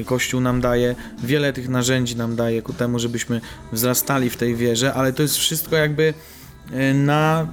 [0.00, 0.94] y, Kościół nam daje.
[1.22, 3.40] Wiele tych narzędzi nam daje ku temu, żebyśmy
[3.72, 6.14] wzrastali w tej wierze, ale to jest wszystko jakby
[6.72, 7.46] y, na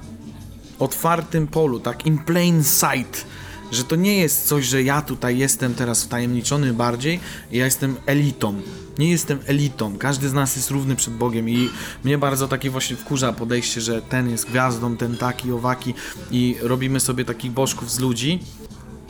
[0.78, 3.26] otwartym polu, tak in plain sight,
[3.72, 7.20] że to nie jest coś, że ja tutaj jestem teraz wtajemniczony bardziej,
[7.52, 8.62] ja jestem elitą.
[8.98, 9.98] Nie jestem elitą.
[9.98, 11.70] Każdy z nas jest równy przed Bogiem i
[12.04, 15.94] mnie bardzo takie właśnie wkurza podejście, że ten jest gwiazdą, ten taki, owaki
[16.30, 18.40] i robimy sobie takich bożków z ludzi,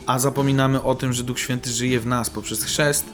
[0.07, 3.05] a zapominamy o tym, że Duch Święty żyje w nas poprzez chrzest,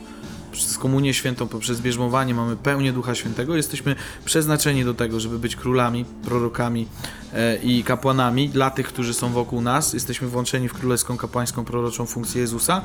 [0.54, 5.56] przez komunię świętą, poprzez bierzmowanie mamy pełnię Ducha Świętego, jesteśmy przeznaczeni do tego, żeby być
[5.56, 6.88] królami, prorokami
[7.34, 9.94] e, i kapłanami dla tych, którzy są wokół nas.
[9.94, 12.82] Jesteśmy włączeni w królewską, kapłańską, proroczą funkcję Jezusa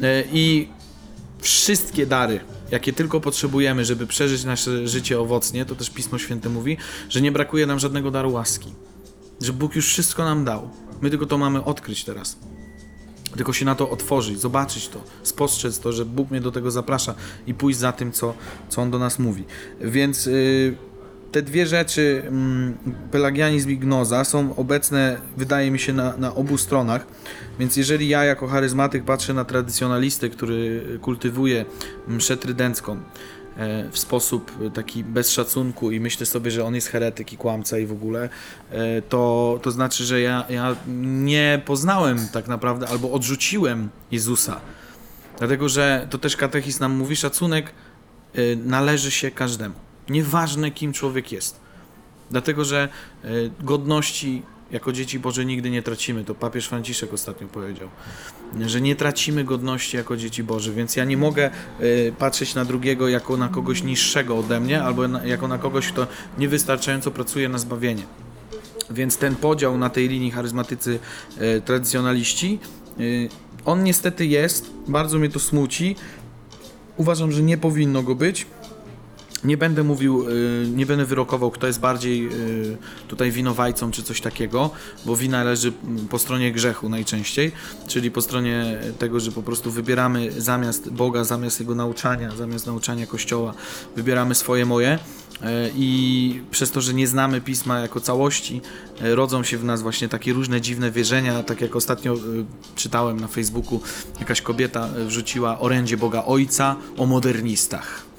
[0.00, 0.68] e, i
[1.40, 6.76] wszystkie dary, jakie tylko potrzebujemy, żeby przeżyć nasze życie owocnie, to też Pismo Święte mówi,
[7.08, 8.72] że nie brakuje nam żadnego daru łaski.
[9.40, 10.70] Że Bóg już wszystko nam dał.
[11.00, 12.36] My tylko to mamy odkryć teraz.
[13.36, 17.14] Tylko się na to otworzyć, zobaczyć to, spostrzec to, że Bóg mnie do tego zaprasza
[17.46, 18.34] i pójść za tym, co,
[18.68, 19.44] co On do nas mówi.
[19.80, 20.76] Więc yy,
[21.32, 22.22] te dwie rzeczy,
[22.86, 27.06] yy, pelagianizm i gnoza, są obecne, wydaje mi się, na, na obu stronach.
[27.58, 31.64] Więc jeżeli ja jako charyzmatyk patrzę na tradycjonalistę, który kultywuje
[32.08, 32.98] mszę trydencką, e,
[33.90, 37.86] w sposób taki bez szacunku i myślę sobie, że on jest heretyk i kłamca i
[37.86, 38.28] w ogóle,
[38.70, 44.60] e, to, to znaczy, że ja, ja nie poznałem tak naprawdę albo odrzuciłem Jezusa.
[45.38, 47.72] Dlatego, że to też katechizm nam mówi, szacunek
[48.34, 49.74] e, należy się każdemu.
[50.08, 51.60] Nieważne kim człowiek jest.
[52.30, 52.88] Dlatego, że
[53.60, 56.24] godności jako dzieci Boże nigdy nie tracimy.
[56.24, 57.88] To papież Franciszek ostatnio powiedział,
[58.66, 63.08] że nie tracimy godności jako dzieci Boże, więc ja nie mogę y, patrzeć na drugiego
[63.08, 66.06] jako na kogoś niższego ode mnie, albo jako na kogoś, kto
[66.38, 68.02] niewystarczająco pracuje na zbawienie.
[68.90, 70.98] Więc ten podział na tej linii charyzmatycy
[71.40, 72.58] y, tradycjonaliści,
[73.00, 73.28] y,
[73.64, 75.96] on niestety jest, bardzo mnie to smuci.
[76.96, 78.46] Uważam, że nie powinno go być.
[79.44, 82.76] Nie będę mówił, y, nie będę wyrokował, kto jest bardziej y,
[83.08, 84.70] tutaj winowajcą czy coś takiego,
[85.06, 85.72] bo wina leży
[86.10, 87.52] po stronie grzechu najczęściej,
[87.86, 93.06] czyli po stronie tego, że po prostu wybieramy zamiast Boga, zamiast Jego nauczania, zamiast nauczania
[93.06, 93.54] Kościoła,
[93.96, 94.94] wybieramy swoje moje.
[94.94, 98.60] Y, i przez to, że nie znamy Pisma jako całości,
[99.00, 102.16] rodzą się w nas właśnie takie różne dziwne wierzenia, tak jak ostatnio
[102.76, 103.80] czytałem na Facebooku,
[104.20, 108.11] jakaś kobieta wrzuciła orędzie Boga Ojca o modernistach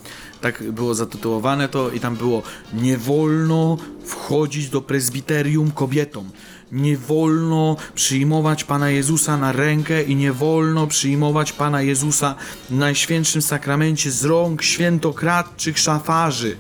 [0.44, 6.30] tak było zatytułowane to i tam było nie wolno wchodzić do prezbiterium kobietom.
[6.72, 12.36] Nie wolno przyjmować Pana Jezusa na rękę i nie wolno przyjmować Pana Jezusa
[12.70, 16.58] w Najświętszym Sakramencie z rąk świętokradczych szafarzy.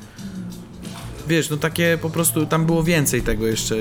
[1.28, 3.76] Wiesz, no takie po prostu, tam było więcej tego jeszcze,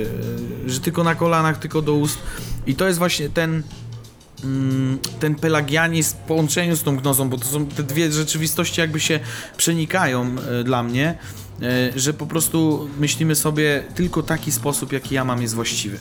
[0.67, 2.19] że tylko na kolanach, tylko do ust.
[2.67, 3.63] I to jest właśnie ten,
[5.21, 9.21] ten pelagianizm w połączeniu z tą gnozą, bo to są te dwie rzeczywistości jakby się
[9.57, 11.19] przenikają e, dla mnie,
[11.63, 15.99] e, że po prostu myślimy sobie tylko taki sposób, jaki ja mam jest właściwy.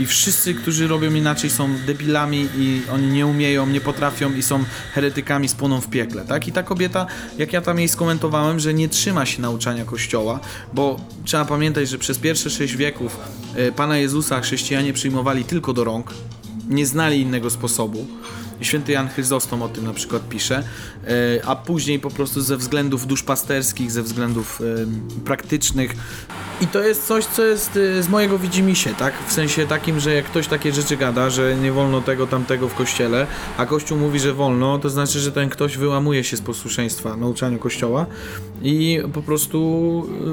[0.00, 4.64] I wszyscy, którzy robią inaczej są debilami i oni nie umieją, nie potrafią i są
[4.92, 6.48] heretykami, spłoną w piekle, tak?
[6.48, 7.06] I ta kobieta,
[7.38, 10.40] jak ja tam jej skomentowałem, że nie trzyma się nauczania Kościoła,
[10.74, 13.16] bo trzeba pamiętać, że przez pierwsze sześć wieków
[13.54, 16.14] e, Pana Jezusa chrześcijanie przyjmowali tylko do rąk,
[16.68, 18.06] nie znali innego sposobu.
[18.60, 20.62] Święty Jan Chryzostom o tym na przykład pisze,
[21.04, 24.62] e, a później po prostu ze względów duszpasterskich, ze względów
[25.24, 25.94] praktycznych.
[26.60, 29.14] I to jest coś, co jest e, z mojego widzimisię, tak?
[29.26, 32.74] W sensie takim, że jak ktoś takie rzeczy gada, że nie wolno tego, tamtego w
[32.74, 37.16] kościele, a Kościół mówi, że wolno, to znaczy, że ten ktoś wyłamuje się z posłuszeństwa
[37.16, 38.06] nauczaniu Kościoła
[38.62, 39.58] i po prostu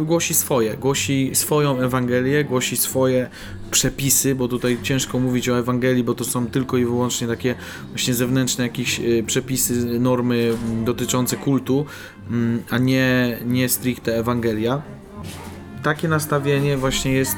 [0.01, 3.29] e, głosi swoje, głosi swoją Ewangelię, głosi swoje
[3.71, 7.55] przepisy, bo tutaj ciężko mówić o Ewangelii, bo to są tylko i wyłącznie takie
[7.89, 11.85] właśnie zewnętrzne jakieś e, przepisy, normy dotyczące kultu,
[12.29, 14.81] mm, a nie, nie stricte Ewangelia.
[15.83, 17.35] Takie nastawienie właśnie jest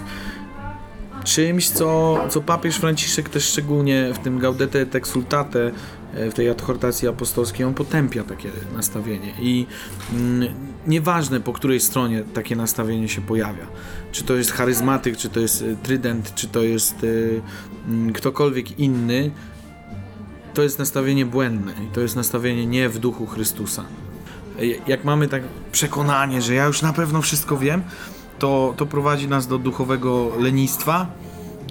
[1.23, 5.71] czymś, co, co papież Franciszek też szczególnie w tym Gaudete et Exultate,
[6.13, 9.65] e, w tej adhortacji apostolskiej, on potępia takie nastawienie i
[10.13, 10.53] mm,
[10.87, 13.67] nieważne po której stronie takie nastawienie się pojawia,
[14.11, 17.41] czy to jest charyzmatyk, czy to jest e, trydent, czy to jest y,
[18.13, 19.31] ktokolwiek inny,
[20.57, 23.83] to jest nastawienie błędne i to jest nastawienie nie w duchu Chrystusa.
[24.87, 27.81] Jak mamy tak przekonanie, że ja już na pewno wszystko wiem,
[28.39, 31.07] to, to prowadzi nas do duchowego lenistwa,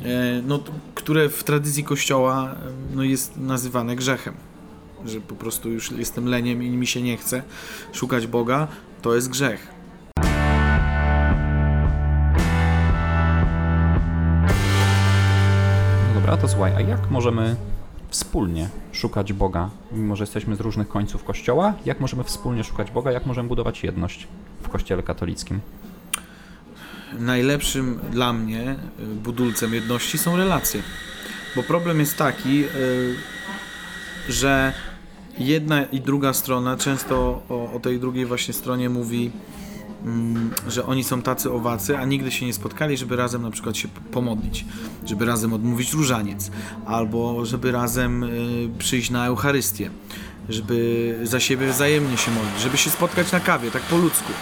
[0.04, 0.60] e, no,
[0.94, 2.54] które w tradycji Kościoła
[2.94, 4.34] no, jest nazywane grzechem.
[5.06, 7.42] Że po prostu już jestem leniem i mi się nie chce
[7.92, 8.68] szukać Boga,
[9.02, 9.68] to jest grzech.
[16.28, 17.56] a to słuchaj, a jak możemy
[18.08, 21.74] wspólnie szukać Boga, mimo że jesteśmy z różnych końców Kościoła?
[21.84, 23.12] Jak możemy wspólnie szukać Boga?
[23.12, 24.28] Jak możemy budować jedność
[24.62, 25.60] w Kościele katolickim?
[27.18, 30.82] najlepszym dla mnie y, budulcem jedności są relacje.
[31.56, 33.14] Bo problem jest taki, y,
[34.28, 34.72] że
[35.38, 39.30] jedna i druga strona, często o, o tej drugiej właśnie stronie mówi,
[40.68, 43.88] że oni są tacy owacy, a nigdy się nie spotkali, żeby razem na przykład się
[44.12, 44.64] pomodlić,
[45.06, 46.50] żeby razem odmówić różaniec,
[46.86, 49.90] albo żeby razem y, przyjść na Eucharystię,
[50.48, 54.32] żeby za siebie wzajemnie się modlić, żeby się spotkać na kawie, tak po ludzku.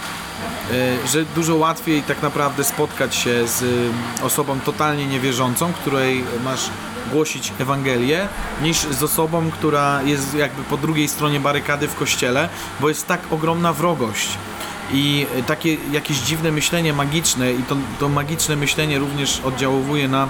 [0.71, 3.89] E, że dużo łatwiej tak naprawdę spotkać się z y,
[4.23, 6.69] osobą totalnie niewierzącą, której masz
[7.11, 8.27] głosić Ewangelię,
[8.61, 12.49] niż z osobą, która jest jakby po drugiej stronie barykady w kościele,
[12.79, 14.37] bo jest tak ogromna wrogość.
[14.93, 20.27] I takie jakieś dziwne myślenie magiczne, i to, to magiczne myślenie również oddziałuje na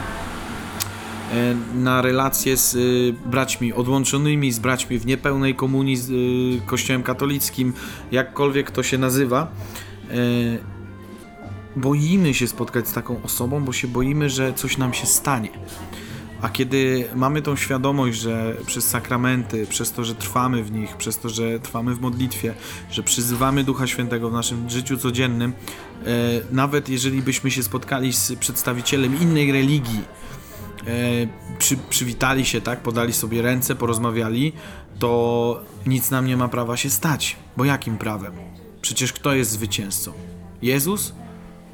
[1.33, 7.03] e, na relacje z y, braćmi odłączonymi, z braćmi w niepełnej komunii z y, Kościołem
[7.03, 7.73] katolickim,
[8.11, 9.47] jakkolwiek to się nazywa.
[10.11, 10.15] E,
[11.75, 15.49] boimy się spotkać z taką osobą, bo się boimy, że coś nam się stanie.
[16.41, 21.19] A kiedy mamy tą świadomość, że przez sakramenty, przez to, że trwamy w nich, przez
[21.19, 22.53] to, że trwamy w modlitwie,
[22.91, 25.53] że przyzywamy Ducha Świętego w naszym życiu codziennym,
[26.05, 26.05] e,
[26.51, 30.01] nawet jeżeli byśmy się spotkali z przedstawicielem innej religii,
[30.87, 34.53] e, przy, przywitali się, tak, podali sobie ręce, porozmawiali,
[34.99, 37.35] to nic nam nie ma prawa się stać.
[37.57, 38.33] Bo jakim prawem?
[38.81, 40.11] Przecież kto jest zwycięzcą?
[40.61, 41.13] Jezus?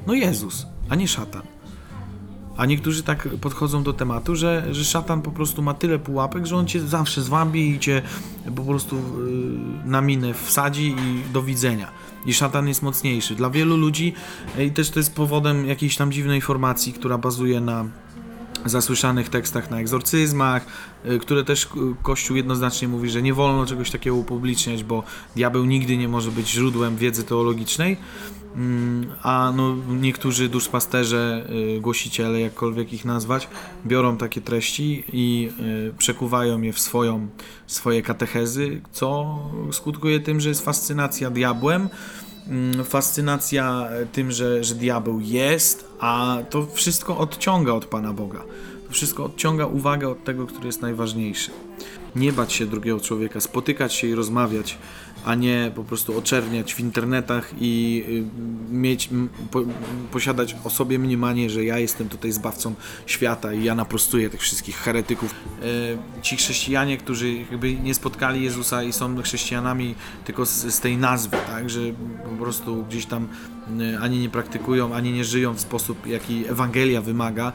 [0.06, 1.51] No Jezus, a nie szatan.
[2.56, 6.56] A niektórzy tak podchodzą do tematu, że, że szatan po prostu ma tyle pułapek, że
[6.56, 8.02] on cię zawsze zwabi i cię
[8.56, 11.88] po prostu yy, na minę wsadzi i do widzenia.
[12.26, 13.34] I szatan jest mocniejszy.
[13.34, 14.14] Dla wielu ludzi
[14.58, 17.84] i też to jest powodem jakiejś tam dziwnej formacji, która bazuje na
[18.64, 20.66] zasłyszanych tekstach na egzorcyzmach,
[21.06, 21.68] y, które też y,
[22.02, 25.02] Kościół jednoznacznie mówi, że nie wolno czegoś takiego upubliczniać, bo
[25.36, 27.96] diabeł nigdy nie może być źródłem wiedzy teologicznej.
[28.56, 31.46] Mm, a no, niektórzy duszpasterze,
[31.76, 33.48] y, głosiciele, jakkolwiek ich nazwać,
[33.86, 35.52] biorą takie treści i
[35.98, 37.28] przekuwają je w swoją,
[37.66, 39.38] swoje katechezy, co
[39.72, 41.88] skutkuje tym, że jest fascynacja diabłem,
[42.84, 48.44] fascynacja tym, że, że diabeł jest, a to wszystko odciąga od Pana Boga.
[48.86, 51.50] To wszystko odciąga uwagę od tego, który jest najważniejszy.
[52.16, 54.78] Nie bać się drugiego człowieka, spotykać się i rozmawiać,
[55.24, 58.04] a nie po prostu oczerniać w internetach i
[58.70, 59.10] y, mieć,
[59.50, 59.62] po,
[60.12, 62.74] posiadać o sobie mniemanie, że ja jestem tutaj zbawcą
[63.06, 65.34] świata i ja naprostuję tych wszystkich heretyków.
[65.62, 70.96] E, ci chrześcijanie, którzy jakby nie spotkali Jezusa i są chrześcijanami tylko z, z tej
[70.96, 71.80] nazwy, tak, że
[72.24, 73.28] po prostu gdzieś tam
[73.80, 77.52] y, ani nie praktykują, ani nie żyją w sposób, jaki Ewangelia wymaga.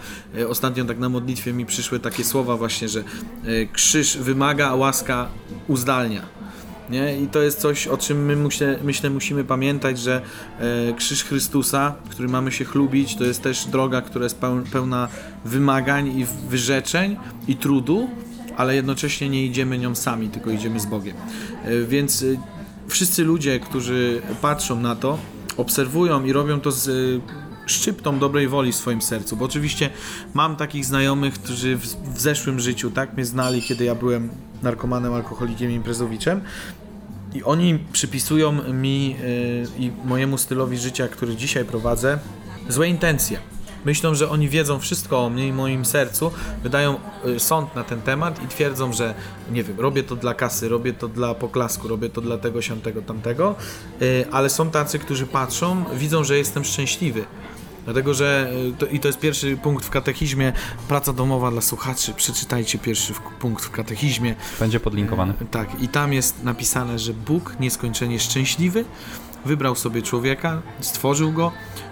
[0.50, 3.04] Ostatnio tak na modlitwie mi przyszły takie słowa właśnie, że
[3.74, 5.30] krzyż wymaga, a łaska
[5.68, 6.37] uzdalnia.
[6.90, 7.20] Nie?
[7.20, 10.22] I to jest coś, o czym my myślę, myślę musimy pamiętać, że
[10.60, 14.40] e, Krzyż Chrystusa, który mamy się chlubić, to jest też droga, która jest
[14.72, 15.08] pełna
[15.46, 18.10] wymagań i wyrzeczeń i trudu,
[18.58, 21.16] ale jednocześnie nie idziemy nią sami, tylko idziemy z Bogiem.
[21.64, 22.26] E, więc e,
[22.88, 25.18] wszyscy ludzie, którzy patrzą na to,
[25.58, 27.22] obserwują i robią to z
[27.66, 29.90] szczyptą dobrej woli w swoim sercu, bo oczywiście
[30.34, 34.30] mam takich znajomych, którzy w, w zeszłym życiu tak mnie znali, kiedy ja byłem
[34.64, 36.42] narkomanem, alkoholikiem, imprezowiczem
[37.38, 39.16] i oni przypisują mi yy,
[39.80, 42.20] i mojemu stylowi życia, który dzisiaj prowadzę,
[42.70, 43.40] złe intencje.
[43.86, 46.32] Myślą, że oni wiedzą wszystko o mnie i moim sercu,
[46.64, 49.14] wydają y, sąd na ten temat i twierdzą, że
[49.52, 53.02] nie wiem, robię to dla kasy, robię to dla poklasku, robię to dla tego, siątego,
[53.02, 53.56] tamtego,
[54.02, 57.26] y, ale są tacy, którzy patrzą, widzą, że jestem szczęśliwy
[57.88, 60.54] Dlatego, że y, to, i to jest pierwszy punkt w katechizmie,
[60.88, 62.14] praca domowa dla słuchaczy.
[62.14, 64.36] Przeczytajcie pierwszy w, punkt w katechizmie.
[64.60, 65.34] Będzie podlinkowany.
[65.42, 68.86] E, tak, i tam jest napisane, że Bóg nieskończenie szczęśliwy
[69.46, 71.52] wybrał sobie człowieka, stworzył go,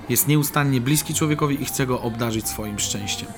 [0.09, 3.29] jest nieustannie bliski człowiekowi i chce go obdarzyć swoim szczęściem.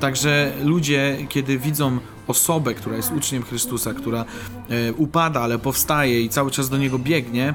[0.00, 4.24] Także ludzie, kiedy widzą osobę, która jest uczniem Chrystusa, która
[4.68, 7.54] e, upada, ale powstaje i cały czas do niego biegnie,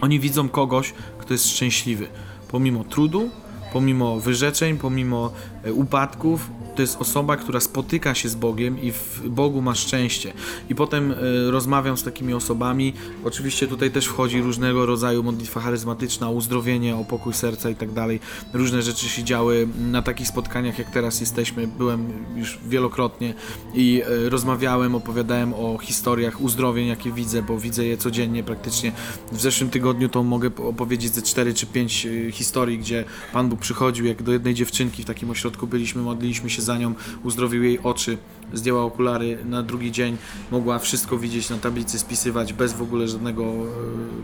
[0.00, 2.08] oni widzą kogoś, kto jest szczęśliwy
[2.48, 3.30] pomimo trudu,
[3.72, 5.32] pomimo wyrzeczeń, pomimo
[5.64, 10.32] e, upadków, to jest osoba, która spotyka się z Bogiem i w Bogu ma szczęście.
[10.68, 12.92] I potem y, rozmawiam z takimi osobami.
[13.24, 18.20] Oczywiście tutaj też wchodzi różnego rodzaju modlitwa charyzmatyczna, uzdrowienie, o pokój serca i tak dalej.
[18.52, 21.66] Różne rzeczy się działy na takich spotkaniach, jak teraz jesteśmy.
[21.66, 23.34] Byłem już wielokrotnie
[23.74, 28.92] i y, rozmawiałem, opowiadałem o historiach uzdrowień, jakie widzę, bo widzę je codziennie praktycznie.
[29.32, 33.60] W zeszłym tygodniu to mogę opowiedzieć ze 4 czy 5 y, historii, gdzie Pan Bóg
[33.60, 37.78] przychodził, jak do jednej dziewczynki w takim ośrodku byliśmy, modliliśmy się za nią, uzdrowił jej
[37.82, 38.18] oczy,
[38.52, 40.16] zdjęła okulary na drugi dzień,
[40.50, 43.66] mogła wszystko widzieć na tablicy, spisywać bez w ogóle żadnego e,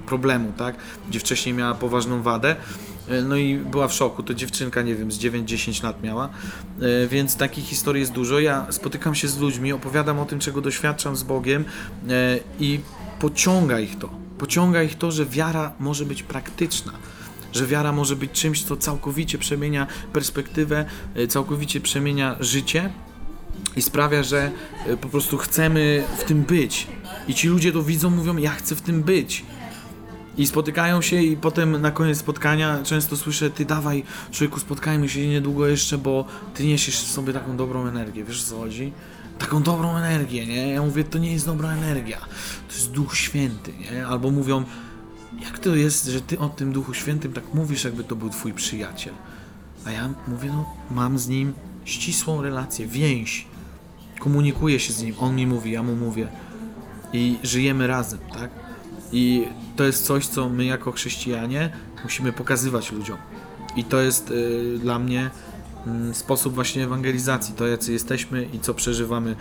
[0.06, 0.76] problemu, tak?
[1.08, 2.56] Gdzie wcześniej miała poważną wadę.
[3.08, 6.28] E, No i była w szoku, to dziewczynka, nie wiem, z 9-10 lat miała,
[6.80, 8.40] E, więc takich historii jest dużo.
[8.40, 11.64] Ja spotykam się z ludźmi, opowiadam o tym, czego doświadczam z Bogiem
[12.60, 12.80] i
[13.20, 14.08] pociąga ich to.
[14.38, 16.92] Pociąga ich to, że wiara może być praktyczna.
[17.54, 20.84] Że wiara może być czymś, co całkowicie przemienia perspektywę,
[21.14, 22.90] e, całkowicie przemienia życie
[23.76, 24.50] i sprawia, że
[24.86, 26.86] e, po prostu chcemy w tym być.
[27.28, 29.44] I ci ludzie to widzą, mówią: Ja chcę w tym być.
[30.36, 35.26] I spotykają się, i potem na koniec spotkania często słyszę: Ty dawaj, człowieku, spotkajmy się
[35.26, 36.24] niedługo jeszcze, bo
[36.54, 38.24] ty niesiesz sobie taką dobrą energię.
[38.24, 38.92] Wiesz o co chodzi?
[39.38, 40.68] Taką dobrą energię, nie?
[40.68, 42.18] Ja mówię: To nie jest dobra energia,
[42.68, 44.06] to jest Duch Święty, nie?
[44.06, 44.64] Albo mówią:
[45.42, 48.52] Jak to jest, że ty o tym Duchu Świętym tak mówisz, jakby to był twój
[48.52, 49.14] przyjaciel?
[49.84, 51.52] A ja mówię: No, mam z nim
[51.84, 53.46] ścisłą relację, więź.
[54.18, 56.28] Komunikuję się z nim, on mi mówi, ja mu mówię.
[57.12, 58.50] I żyjemy razem, tak?
[59.12, 61.70] I to jest coś, co my jako chrześcijanie
[62.04, 63.16] musimy pokazywać ludziom.
[63.76, 65.30] I to jest y, dla mnie
[66.12, 69.36] sposób właśnie ewangelizacji, to jacy jesteśmy i co przeżywamy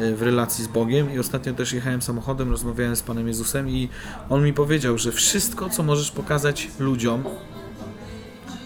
[0.00, 1.14] y, w relacji z Bogiem.
[1.14, 3.88] I ostatnio też jechałem samochodem, rozmawiałem z Panem Jezusem i
[4.30, 7.24] On mi powiedział, że wszystko, co możesz pokazać ludziom,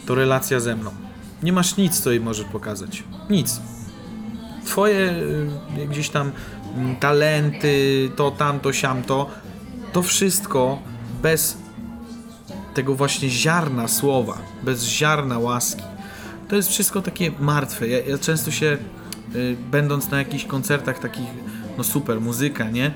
[0.06, 0.90] to relacja ze mną.
[1.42, 3.04] Nie masz nic, co jej możesz pokazać.
[3.30, 3.60] Nic.
[4.66, 5.10] Twoje
[5.78, 6.32] y, gdzieś tam
[6.76, 9.30] mm, talenty, to, tamto, siamto,
[9.92, 10.78] to wszystko
[11.22, 11.56] bez
[12.74, 15.89] tego właśnie ziarna słowa, bez ziarna łaski.
[16.50, 17.88] To jest wszystko takie martwe.
[17.88, 18.78] Ja, ja często się,
[19.34, 21.26] y, będąc na jakichś koncertach takich,
[21.78, 22.90] no super, muzyka, nie?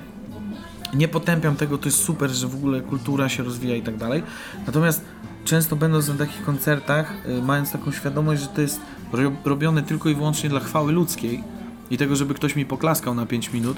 [0.95, 4.23] Nie potępiam tego, to jest super, że w ogóle kultura się rozwija i tak dalej.
[4.67, 5.05] Natomiast
[5.45, 8.81] często będąc na takich koncertach, y, mając taką świadomość, że to jest
[9.13, 11.43] ro- robione tylko i wyłącznie dla chwały ludzkiej
[11.91, 13.77] i tego, żeby ktoś mi poklaskał na 5 minut,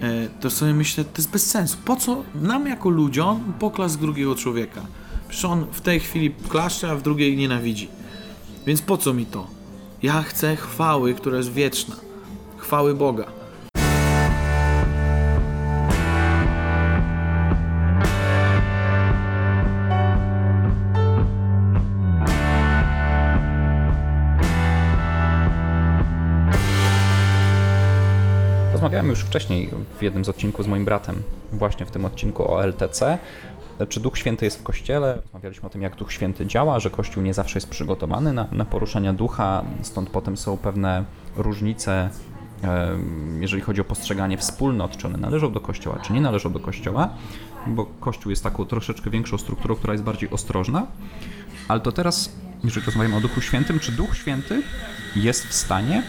[0.00, 1.76] e, to sobie myślę, to jest bez sensu.
[1.84, 4.80] Po co nam jako ludziom poklask drugiego człowieka?
[5.28, 7.88] Przecież on w tej chwili klaszcze, a w drugiej nienawidzi.
[8.66, 9.46] Więc po co mi to?
[10.02, 11.96] Ja chcę chwały, która jest wieczna.
[12.56, 13.24] Chwały Boga.
[28.72, 32.64] Rozmawiałem już wcześniej w jednym z odcinków z moim bratem, właśnie w tym odcinku o
[32.64, 33.18] LTC.
[33.88, 35.18] Czy Duch Święty jest w Kościele?
[35.22, 38.64] Rozmawialiśmy o tym, jak Duch Święty działa, że Kościół nie zawsze jest przygotowany na, na
[38.64, 41.04] poruszania ducha, stąd potem są pewne
[41.36, 42.10] różnice,
[43.40, 47.08] jeżeli chodzi o postrzeganie wspólnot, czy one należą do Kościoła, czy nie należą do Kościoła,
[47.66, 50.86] bo Kościół jest taką troszeczkę większą strukturą, która jest bardziej ostrożna.
[51.68, 52.32] Ale to teraz,
[52.64, 54.62] jeżeli rozmawiamy o Duchu Świętym, czy Duch Święty
[55.16, 56.02] jest w stanie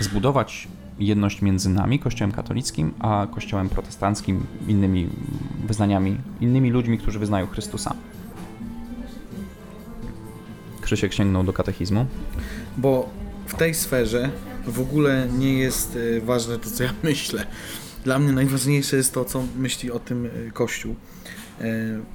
[0.00, 0.68] zbudować
[0.98, 5.08] jedność między nami, Kościołem katolickim, a Kościołem protestanckim, innymi
[5.66, 7.94] wyznaniami, innymi ludźmi, którzy wyznają Chrystusa.
[10.80, 12.06] Krzysiek sięgnął do katechizmu.
[12.76, 13.10] Bo
[13.46, 14.30] w tej sferze
[14.66, 17.46] w ogóle nie jest e, ważne to, co ja myślę.
[18.04, 20.94] Dla mnie najważniejsze jest to, co myśli o tym e, Kościół.
[21.60, 21.64] E,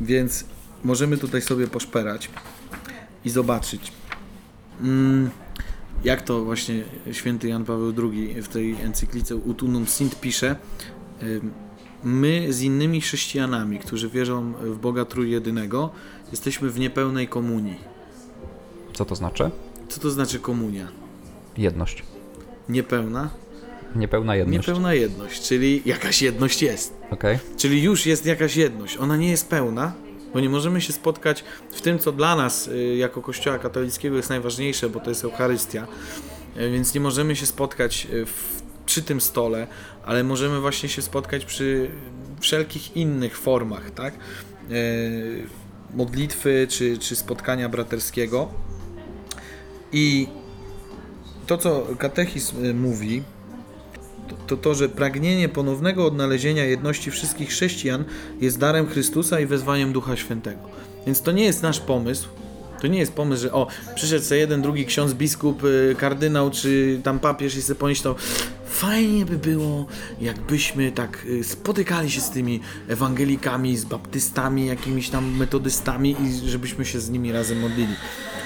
[0.02, 0.46] Więc
[0.84, 2.30] możemy tutaj sobie poszperać
[3.26, 3.92] i zobaczyć,
[4.82, 5.30] mm,
[6.04, 10.56] jak to właśnie święty Jan Paweł II w tej encyklice Ut Unum Sint pisze.
[12.04, 15.90] My z innymi chrześcijanami, którzy wierzą w Boga Trójjedynego,
[16.32, 17.78] jesteśmy w niepełnej komunii.
[18.94, 19.52] Co to znaczy?
[19.88, 20.88] Co to znaczy komunia?
[21.58, 22.04] Jedność.
[22.70, 23.30] Niepełna?
[23.96, 24.68] Niepełna jedność.
[24.68, 26.94] Niepełna jedność, czyli jakaś jedność jest.
[27.12, 27.40] Okej.
[27.58, 28.98] Czyli już jest jakaś jedność.
[28.98, 29.94] Ona nie jest pełna,
[30.34, 34.30] bo nie możemy się spotkać w tym, co dla nas y, jako Kościoła katolickiego jest
[34.30, 35.88] najważniejsze, bo to jest Eucharystia.
[36.58, 39.68] Y, Więc nie możemy się spotkać y, w, przy tym stole,
[40.06, 41.90] ale możemy właśnie się spotkać przy
[42.40, 44.14] wszelkich innych formach, tak?
[45.94, 48.50] Modlitwy czy, czy spotkania braterskiego.
[49.92, 50.28] I
[51.48, 53.24] to, co katechizm mówi,
[54.48, 58.04] to, to że pragnienie ponownego odnalezienia jedności wszystkich chrześcijan
[58.42, 60.60] jest darem Chrystusa i wezwaniem Ducha Świętego.
[61.06, 62.28] Więc to nie jest nasz pomysł.
[62.82, 67.00] To nie jest pomysł, że o, przyszedł sobie jeden, drugi ksiądz, biskup, y, kardynał czy
[67.04, 68.16] tam papież i sobie pomyślał,
[68.66, 69.86] fajnie by było,
[70.22, 76.86] jakbyśmy tak y, spotykali się z tymi ewangelikami, z baptystami, jakimiś tam metodystami i żebyśmy
[76.86, 77.96] się z nimi razem modlili.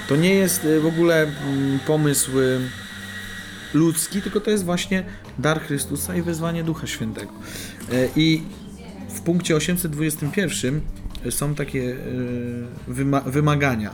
[0.08, 2.30] To nie jest y, w ogóle mm, pomysł
[3.74, 5.04] ludzki, tylko to jest właśnie
[5.38, 7.32] dar Chrystusa i wezwanie Ducha Świętego.
[7.92, 8.42] E, I
[9.08, 10.80] w punkcie 821
[11.30, 11.94] są takie e,
[12.92, 13.90] wyma- wymagania.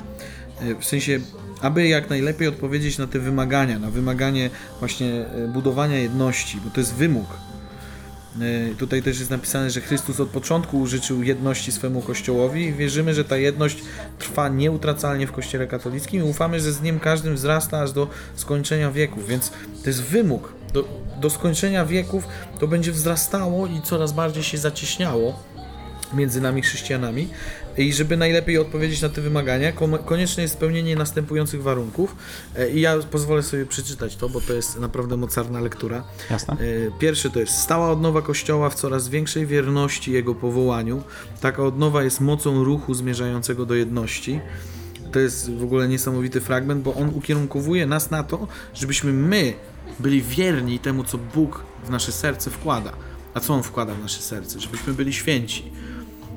[0.60, 1.20] E, W sensie
[1.60, 6.80] aby jak najlepiej odpowiedzieć na te wymagania, na wymaganie właśnie e, budowania jedności, bo to
[6.80, 7.26] jest wymóg.
[8.40, 13.14] E, Tutaj też jest napisane, że Chrystus od początku życzył jedności swemu Kościołowi i wierzymy,
[13.14, 13.78] że ta jedność
[14.18, 18.90] trwa nieutracalnie w Kościele katolickim i ufamy, że z dniem każdym wzrasta aż do skończenia
[18.90, 19.50] wieków, więc
[19.82, 20.52] to jest wymóg.
[20.74, 20.84] Do,
[21.20, 25.38] do skończenia wieków to będzie wzrastało i coraz bardziej się zacieśniało
[26.14, 27.28] między nami chrześcijanami
[27.76, 29.72] i żeby najlepiej odpowiedzieć na te wymagania,
[30.04, 32.16] konieczne jest spełnienie następujących warunków
[32.56, 36.04] E, i ja pozwolę sobie przeczytać to, bo to jest naprawdę mocarna lektura.
[36.30, 36.54] Jasne?
[36.54, 36.58] E,
[36.98, 41.02] Pierwszy to jest stała odnowa Kościoła w coraz większej wierności Jego powołaniu.
[41.40, 44.40] Taka odnowa jest mocą ruchu zmierzającego do jedności.
[45.12, 49.54] To jest w ogóle niesamowity fragment, bo on ukierunkowuje nas na to, żebyśmy my
[50.00, 52.92] byli wierni temu, co Bóg w nasze serce wkłada.
[53.34, 54.60] A co On wkłada w nasze serce?
[54.60, 55.72] Żebyśmy byli święci.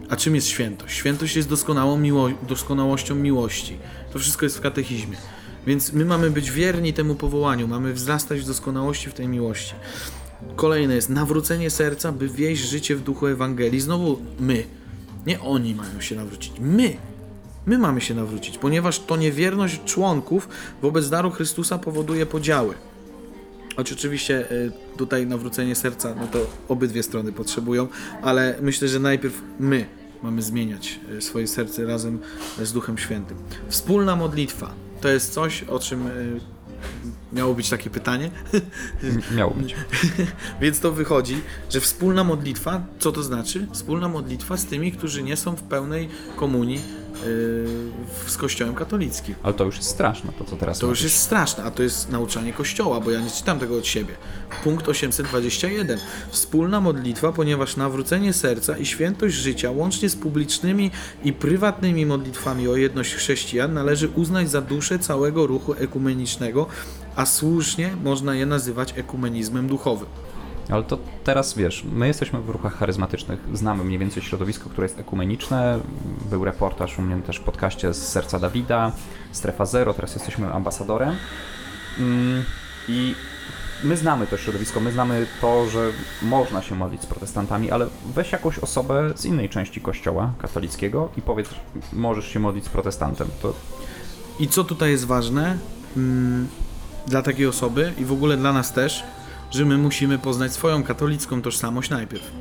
[0.10, 0.96] A czym jest świętość?
[0.96, 3.78] Świętość jest doskonałą miło- doskonałością miłości.
[4.14, 5.18] To wszystko jest w katechizmie.
[5.68, 9.74] Więc my mamy być wierni temu powołaniu, mamy wzrastać w doskonałości w tej miłości.
[10.56, 13.80] Kolejne jest nawrócenie serca, by wieść życie w duchu Ewangelii.
[13.80, 14.64] Znowu my.
[15.26, 16.52] Nie oni mają się nawrócić.
[16.60, 16.98] My.
[17.66, 20.50] My mamy się nawrócić, ponieważ to niewierność członków
[20.82, 22.74] wobec daru Chrystusa powoduje podziały.
[23.78, 27.88] Choć oczywiście y, tutaj nawrócenie serca, no to obydwie strony potrzebują,
[28.22, 29.86] ale myślę, że najpierw my
[30.24, 32.20] mamy zmieniać y, swoje serce razem
[32.64, 33.38] z Duchem Świętym.
[33.70, 36.40] Wspólna modlitwa to jest coś, o czym y,
[37.34, 38.32] miało być takie pytanie.
[39.38, 39.76] Miało być.
[40.62, 43.68] Więc to wychodzi, że wspólna modlitwa, co to znaczy?
[43.72, 46.82] Wspólna modlitwa z tymi, którzy nie są w pełnej komunii
[48.28, 49.36] z Kościołem katolickim.
[49.44, 51.04] Ale to już jest straszne, to co teraz To już mówisz.
[51.04, 54.14] jest straszne, a to jest nauczanie Kościoła, bo ja nie czytam tego od siebie.
[54.64, 56.00] Punkt 821.
[56.30, 60.92] Wspólna modlitwa, ponieważ nawrócenie serca i świętość życia, łącznie z publicznymi
[61.24, 66.68] i prywatnymi modlitwami o jedność chrześcijan, należy uznać za duszę całego ruchu ekumenicznego,
[67.16, 70.08] a słusznie można je nazywać ekumenizmem duchowym.
[70.70, 75.00] Ale to teraz wiesz, my jesteśmy w ruchach charyzmatycznych, znamy mniej więcej środowisko, które jest
[75.00, 75.80] ekumeniczne.
[76.30, 78.92] Był reportaż u mnie też w podcaście z Serca Dawida,
[79.32, 81.16] Strefa Zero, teraz jesteśmy ambasadorem.
[82.00, 82.44] Mm,
[82.88, 83.16] I
[83.84, 85.92] my znamy to środowisko, my znamy to, że
[86.22, 91.22] można się modlić z protestantami, ale weź jakąś osobę z innej części kościoła katolickiego i
[91.22, 91.50] powiedz,
[91.94, 93.28] możesz się modlić z protestantem.
[93.42, 93.54] To
[94.40, 95.58] I co tutaj jest ważne
[95.98, 96.48] mm,
[97.08, 99.04] dla takiej osoby i w ogóle dla nas też,
[99.52, 102.32] że my musimy poznać swoją katolicką tożsamość najpierw.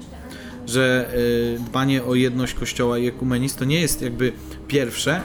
[0.66, 4.32] Że y, dbanie o jedność Kościoła i ekumenizm to nie jest jakby
[4.68, 5.20] pierwsze,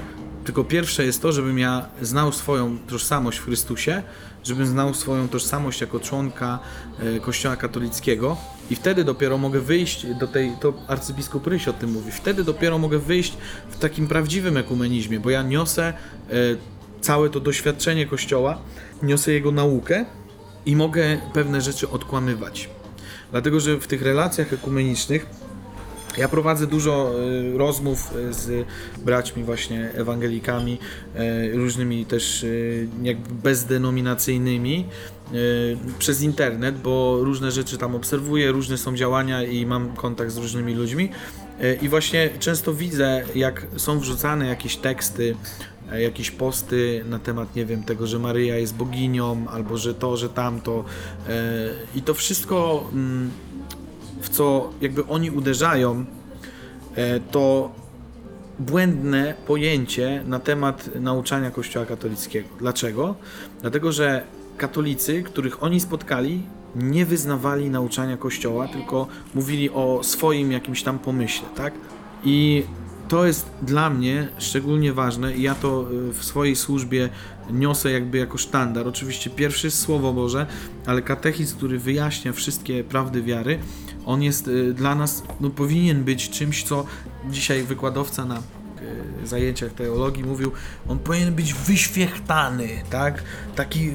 [0.46, 4.04] tylko pierwsze jest to, żebym ja znał swoją tożsamość w Chrystusie,
[4.44, 6.60] żebym znał swoją tożsamość jako członka
[7.04, 8.38] y, Kościoła katolickiego
[8.70, 12.78] i wtedy dopiero mogę wyjść do tej, to arcybiskup Ryś o tym mówi, wtedy dopiero
[12.78, 13.38] mogę wyjść
[13.70, 15.94] w takim prawdziwym ekumenizmie, bo ja niosę
[16.34, 16.58] y,
[17.02, 18.58] całe to doświadczenie Kościoła,
[19.04, 20.06] niosę jego naukę
[20.66, 22.70] i mogę pewne rzeczy odkłamywać.
[23.32, 25.26] Dlatego, że w tych relacjach ekumenicznych
[26.18, 27.14] ja prowadzę dużo
[27.54, 28.68] y, rozmów y, z
[29.06, 30.78] braćmi właśnie ewangelikami,
[31.54, 32.46] y, różnymi też
[33.02, 34.86] jakby bezdenominacyjnymi
[36.00, 40.74] przez internet, bo różne rzeczy tam obserwuję, różne są działania i mam kontakt z różnymi
[40.74, 41.10] ludźmi.
[41.82, 45.36] I właśnie często widzę, jak są wrzucane jakieś teksty,
[45.92, 50.18] e, jakieś posty na temat, nie wiem, tego, że Maryja jest boginią, albo że to,
[50.18, 50.86] że tamto.
[51.30, 53.32] e, I to wszystko, mm,
[54.32, 56.06] co jakby oni uderzają,
[56.96, 57.72] e, to
[58.60, 62.48] błędne pojęcie na temat nauczania Kościoła katolickiego.
[62.60, 63.16] Dlaczego?
[63.62, 64.24] Dlatego, że
[64.58, 66.42] katolicy, których oni spotkali,
[66.76, 71.74] nie wyznawali nauczania Kościoła, tylko mówili o swoim jakimś tam pomyśle, tak?
[72.24, 72.64] I
[73.08, 77.10] to jest dla mnie szczególnie ważne i ja to y, w swojej służbie
[77.54, 78.88] niosę jakby jako sztandar.
[78.88, 80.46] Oczywiście pierwszy jest Słowo Boże,
[80.86, 83.60] ale katechizm, który wyjaśnia wszystkie prawdy wiary,
[84.06, 86.86] on jest y, dla nas, no powinien być czymś, co
[87.30, 88.42] dzisiaj wykładowca na
[89.24, 90.52] zajęciach teologii mówił,
[90.88, 93.24] on powinien być wyświechtany, tak?
[93.56, 93.92] Taki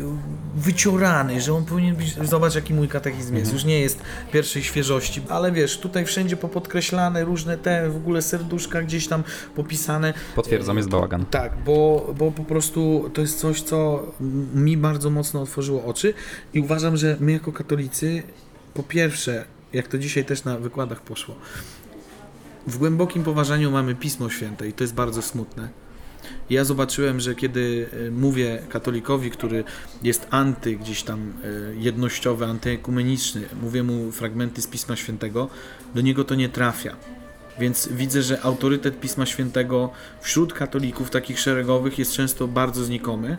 [0.56, 5.22] wyciorany, że on powinien być, zobacz jaki mój katechizm jest, już nie jest pierwszej świeżości,
[5.28, 9.24] ale wiesz, tutaj wszędzie popodkreślane różne te w ogóle serduszka gdzieś tam
[9.54, 11.26] popisane, potwierdzam, jest bałagan.
[11.26, 14.02] tak, bo, bo po prostu to jest coś, co
[14.54, 16.14] mi bardzo mocno otworzyło oczy
[16.54, 18.22] i uważam, że my jako katolicy,
[18.74, 21.34] po pierwsze, jak to dzisiaj też na wykładach poszło,
[22.66, 25.68] w głębokim poważaniu mamy Pismo Święte i to jest bardzo smutne.
[26.50, 29.64] Ja zobaczyłem, że kiedy e, mówię katolikowi, który
[30.02, 35.48] jest anty gdzieś tam e, jednościowy, antyekumeniczny, mówię mu fragmenty z Pisma Świętego,
[35.94, 36.96] do niego to nie trafia.
[37.58, 39.90] Więc widzę, że autorytet Pisma Świętego
[40.20, 43.36] wśród katolików takich szeregowych jest często bardzo znikomy,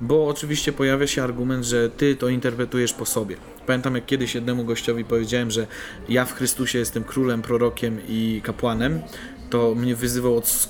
[0.00, 3.36] bo oczywiście pojawia się argument, że ty to interpretujesz po sobie.
[3.66, 5.66] Pamiętam, jak kiedyś jednemu gościowi powiedziałem, że
[6.08, 9.00] ja w Chrystusie jestem królem, prorokiem i kapłanem,
[9.50, 10.68] to mnie wyzywał od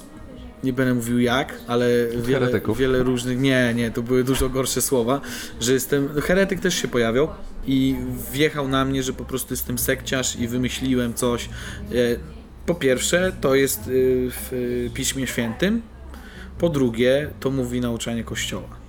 [0.64, 3.40] nie będę mówił jak, ale wiele, wiele różnych.
[3.40, 5.20] Nie, nie, to były dużo gorsze słowa,
[5.60, 6.08] że jestem.
[6.20, 7.28] Heretyk też się pojawiał
[7.66, 7.96] i
[8.32, 11.44] wjechał na mnie, że po prostu jestem sekciarz i wymyśliłem coś.
[11.44, 11.96] E,
[12.66, 15.82] Po pierwsze, to jest y, w y, Piśmie Świętym.
[16.58, 18.79] Po drugie, to mówi nauczanie Kościoła.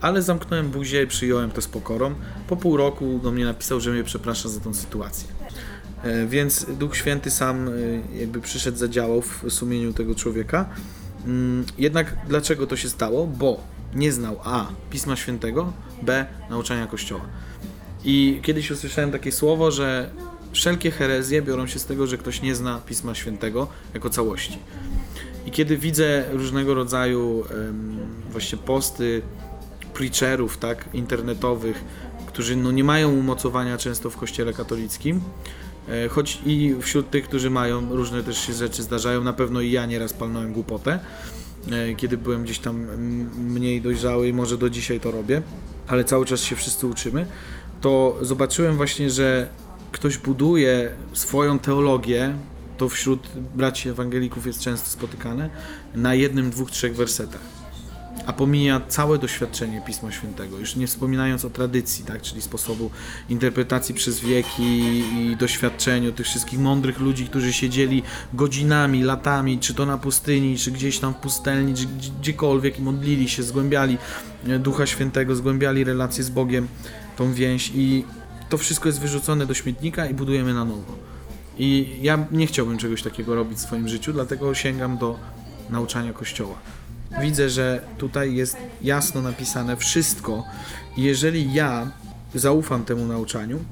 [0.00, 2.14] Ale zamknąłem buzię i przyjąłem to z pokorą.
[2.48, 5.28] Po pół roku do mnie napisał, że mnie przeprasza za tą sytuację.
[6.02, 7.72] E, Więc Duch Święty sam e,
[8.18, 10.68] jakby przyszedł, zadziałał w sumieniu tego człowieka.
[11.26, 13.26] Mm, Jednak dlaczego to się stało?
[13.26, 13.60] Bo
[13.94, 14.66] nie znał A.
[14.90, 15.72] Pisma Świętego,
[16.02, 16.26] B.
[16.50, 17.24] Nauczania Kościoła.
[18.04, 20.10] I kiedyś usłyszałem takie słowo, że
[20.52, 24.58] wszelkie herezje biorą się z tego, że ktoś nie zna Pisma Świętego jako całości.
[25.46, 27.96] I kiedy widzę różnego rodzaju em,
[28.30, 29.22] właśnie posty
[29.98, 31.84] preacherów, tak, internetowych,
[32.26, 35.20] którzy no nie mają umocowania często w kościele katolickim,
[35.88, 39.70] e, choć i wśród tych, którzy mają, różne też się rzeczy zdarzają, na pewno i
[39.70, 40.98] ja nieraz palnąłem głupotę,
[41.70, 42.86] e, kiedy byłem gdzieś tam
[43.38, 45.42] mniej dojrzały i może do dzisiaj to robię,
[45.86, 47.26] ale cały czas się wszyscy uczymy,
[47.80, 49.48] to zobaczyłem właśnie, że
[49.92, 52.34] ktoś buduje swoją teologię,
[52.76, 55.50] to wśród braci ewangelików jest często spotykane,
[55.94, 57.57] na jednym, dwóch, trzech wersetach
[58.26, 62.90] a pomija całe doświadczenie Pisma Świętego, już nie wspominając o tradycji, tak, czyli sposobu
[63.28, 68.02] interpretacji przez wieki i doświadczeniu tych wszystkich mądrych ludzi, którzy siedzieli
[68.34, 72.82] godzinami, latami, czy to na pustyni, czy gdzieś tam w pustelni, czy gdzie- gdziekolwiek i
[72.82, 73.98] modlili się, zgłębiali
[74.48, 76.68] e, Ducha Świętego, zgłębiali relacje z Bogiem,
[77.16, 78.04] tą więź i
[78.48, 80.94] to wszystko jest wyrzucone do śmietnika i budujemy na nowo.
[81.58, 85.18] I ja nie chciałbym czegoś takiego robić w swoim życiu, dlatego sięgam do
[85.70, 86.54] nauczania Kościoła
[87.20, 90.44] widzę, że tutaj jest jasno napisane wszystko.
[90.96, 91.90] Jeżeli ja
[92.34, 93.64] zaufam temu nauczaniu,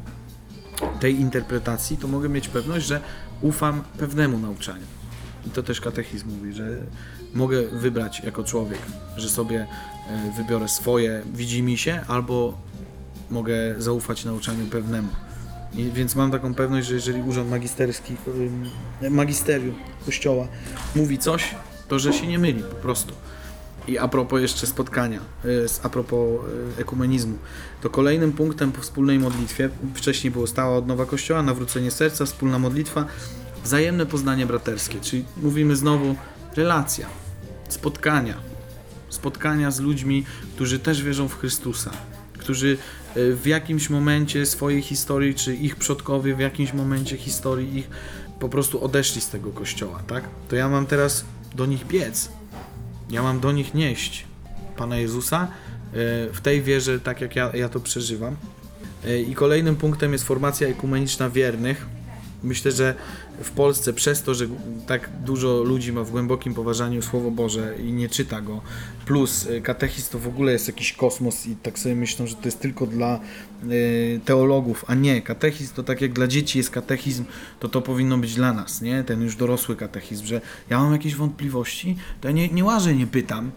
[1.01, 3.01] tej interpretacji, to mogę mieć pewność, że
[3.43, 4.87] ufam pewnemu nauczaniu.
[5.47, 6.69] I to też katechizm mówi, że
[7.35, 8.79] mogę wybrać jako człowiek,
[9.17, 9.67] że sobie
[10.09, 12.59] e, wybiorę swoje widzi mi się, albo
[13.31, 15.09] mogę zaufać nauczaniu pewnemu.
[15.75, 18.17] I, więc mam taką pewność, że jeżeli urząd magisterski,
[19.11, 19.75] magisterium
[20.05, 20.49] kościoła
[20.95, 21.55] mówi coś,
[21.89, 23.15] to że się nie myli po prostu.
[23.89, 26.41] I a propos jeszcze spotkania, y, a propos
[26.79, 27.39] y, ekumenizmu,
[27.83, 33.07] to kolejnym punktem po wspólnej modlitwie, wcześniej było stała odnowa kościoła, nawrócenie serca, wspólna modlitwa,
[33.65, 36.17] wzajemne poznanie braterskie, czyli mówimy znowu
[36.57, 37.07] relacja,
[37.69, 38.35] spotkania,
[39.09, 40.25] spotkania z ludźmi,
[40.55, 41.91] którzy też wierzą w Chrystusa,
[42.39, 42.79] którzy
[43.17, 47.91] y, w jakimś momencie swojej historii, czy ich przodkowie w jakimś momencie historii ich
[48.41, 50.25] po prostu odeszli z tego kościoła, tak?
[50.49, 51.25] To ja mam teraz
[51.57, 52.29] do nich biec.
[53.11, 54.25] Ja mam do nich nieść
[54.77, 58.37] Pana Jezusa y, w tej wierze, tak jak ja, ja to przeżywam.
[59.05, 61.87] Y, I kolejnym punktem jest formacja ekumeniczna wiernych.
[62.43, 62.95] Myślę, że
[63.41, 64.47] w Polsce przez to, że
[64.87, 68.61] tak dużo ludzi ma w głębokim poważaniu Słowo Boże i nie czyta go,
[69.07, 72.45] plus y, katechizm to w ogóle jest jakiś kosmos i tak sobie myślą, że to
[72.45, 73.21] jest tylko dla
[73.71, 77.25] y, teologów, a nie, katechizm to tak jak dla dzieci jest katechizm,
[77.61, 79.05] to to powinno być dla nas, nie?
[79.05, 83.07] Ten już dorosły katechizm, że ja mam jakieś wątpliwości, to ja nie, nie łażę, nie
[83.07, 83.51] pytam,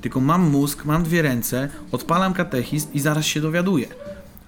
[0.00, 3.86] tylko mam mózg, mam dwie ręce, odpalam katechizm i zaraz się dowiaduję.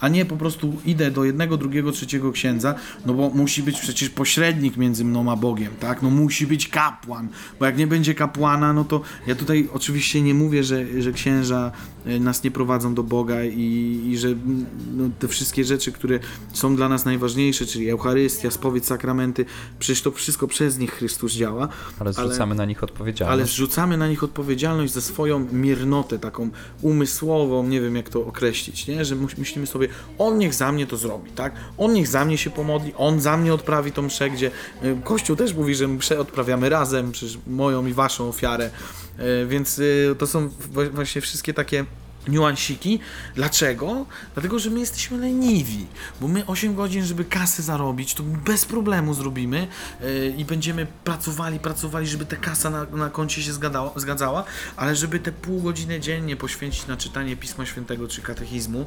[0.01, 2.75] A nie po prostu idę do jednego, drugiego, trzeciego księdza,
[3.07, 6.03] no bo musi być przecież pośrednik między mną a Bogiem, tak?
[6.03, 7.29] No musi być kapłan,
[7.59, 11.73] bo jak nie będzie kapłana, no to ja tutaj oczywiście nie mówię, że, że księża
[12.21, 16.19] nas nie prowadzą do Boga i, i że mm, no, te wszystkie rzeczy, które
[16.53, 19.45] są dla nas najważniejsze, czyli Eucharystia, spowiedź, sakramenty,
[19.79, 21.69] przecież to wszystko przez nich Chrystus działa,
[22.01, 23.33] Ale zrzucamy na nich odpowiedzialność.
[23.41, 26.51] ale zrzucamy na nich odpowiedzialność za swoją miernotę, taką
[26.83, 29.05] umysłową, nie wiem jak to określić, nie?
[29.05, 29.89] że myślimy sobie,
[30.19, 31.53] on niech za mnie to zrobi, tak?
[31.79, 34.51] On niech za mnie się pomodli, on za mnie odprawi tą mszę, gdzie
[34.85, 39.08] y, Kościół też mówi, że mszę odprawiamy razem, przecież moją i waszą ofiarę, Y,
[39.47, 40.51] więc y, to są
[40.93, 41.85] właśnie wszystkie takie
[42.29, 43.01] niuansiki.
[43.35, 44.07] Dlaczego?
[44.35, 45.87] Dlatego, że my jesteśmy leniwi,
[46.21, 49.67] bo my 8 godzin, żeby kasę zarobić, to bez problemu zrobimy
[50.01, 53.53] yy, i będziemy pracowali, pracowali, żeby ta kasa na, na koncie się
[53.97, 54.45] zgadzała,
[54.77, 58.87] ale żeby te pół godziny dziennie poświęcić na czytanie Pisma Świętego czy katechizmu,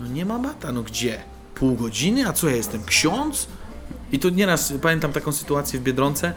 [0.00, 1.22] no nie ma bata, no gdzie?
[1.54, 2.28] Pół godziny?
[2.28, 2.84] A co ja jestem?
[2.84, 3.48] Ksiądz?
[4.12, 6.34] I tu nieraz pamiętam taką sytuację w Biedronce, e,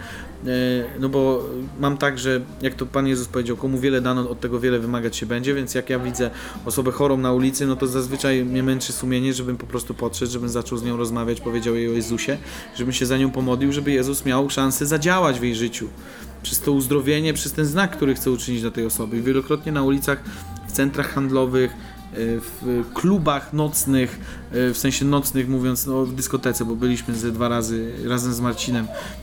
[1.00, 1.44] no bo
[1.80, 5.16] mam tak, że jak to Pan Jezus powiedział, komu wiele dano, od tego wiele wymagać
[5.16, 6.30] się będzie, więc jak ja widzę
[6.66, 10.50] osobę chorą na ulicy, no to zazwyczaj mnie męczy sumienie, żebym po prostu podszedł, żebym
[10.50, 12.38] zaczął z nią rozmawiać, powiedział jej o Jezusie,
[12.76, 15.88] żebym się za nią pomodlił, żeby Jezus miał szansę zadziałać w jej życiu.
[16.44, 19.18] Przez to uzdrowienie, przez ten znak, który chce uczynić dla tej osoby.
[19.18, 20.24] I wielokrotnie na ulicach,
[20.68, 21.76] w centrach handlowych, e,
[22.40, 24.20] w klubach nocnych,
[24.52, 28.40] e, w sensie nocnych mówiąc no, w dyskotece, bo byliśmy ze dwa razy razem z
[28.40, 29.21] Marcinem e,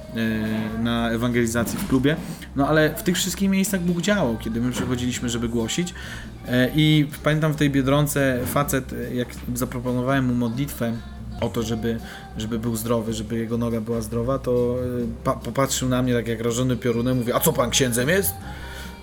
[0.82, 2.16] na ewangelizacji w klubie.
[2.56, 5.94] No ale w tych wszystkich miejscach Bóg działał, kiedy my przychodziliśmy, żeby głosić.
[6.48, 10.92] E, I pamiętam w tej biedronce facet, e, jak zaproponowałem mu modlitwę
[11.40, 11.98] o to, żeby,
[12.36, 14.76] żeby był zdrowy, żeby jego noga była zdrowa, to
[15.24, 18.34] pa, popatrzył na mnie tak jak rażony piorunem, mówi, a co pan księdzem jest?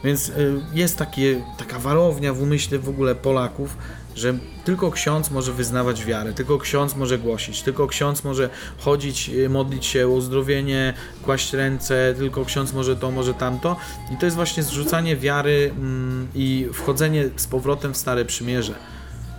[0.03, 3.78] Więc y, jest takie, taka warownia w umyśle w ogóle Polaków,
[4.16, 9.49] że tylko ksiądz może wyznawać wiarę, tylko ksiądz może głosić, tylko ksiądz może chodzić, y,
[9.49, 10.93] modlić się o uzdrowienie,
[11.24, 13.78] kłaść ręce, tylko ksiądz może to, może tamto.
[14.13, 18.74] I to jest właśnie zrzucanie wiary mm, i wchodzenie z powrotem w Stare Przymierze.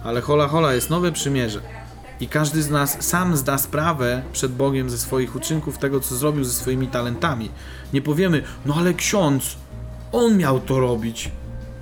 [0.05, 1.61] Ale hola hola, jest nowe przymierze.
[2.21, 6.45] I każdy z nas sam zda sprawę przed Bogiem ze swoich uczynków, tego co zrobił
[6.45, 7.51] ze swoimi talentami.
[7.93, 9.57] Nie powiemy, no ale ksiądz,
[10.13, 11.31] on miał to robić.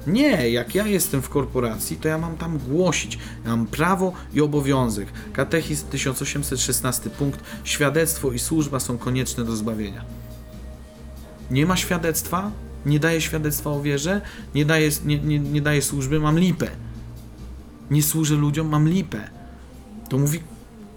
[0.06, 3.18] Nie, jak ja jestem w korporacji, to ja mam tam głosić.
[3.44, 5.08] Ja mam prawo i obowiązek.
[5.32, 7.40] Katechizm 1816 punkt.
[7.64, 10.04] Świadectwo i służba są konieczne do zbawienia.
[11.50, 12.50] Nie ma świadectwa,
[12.86, 14.20] nie daje świadectwa o wierze,
[14.54, 16.70] nie daje, nie, nie, nie daje służby, mam lipę.
[17.90, 19.30] Nie służę ludziom, mam lipę.
[20.08, 20.40] To mówi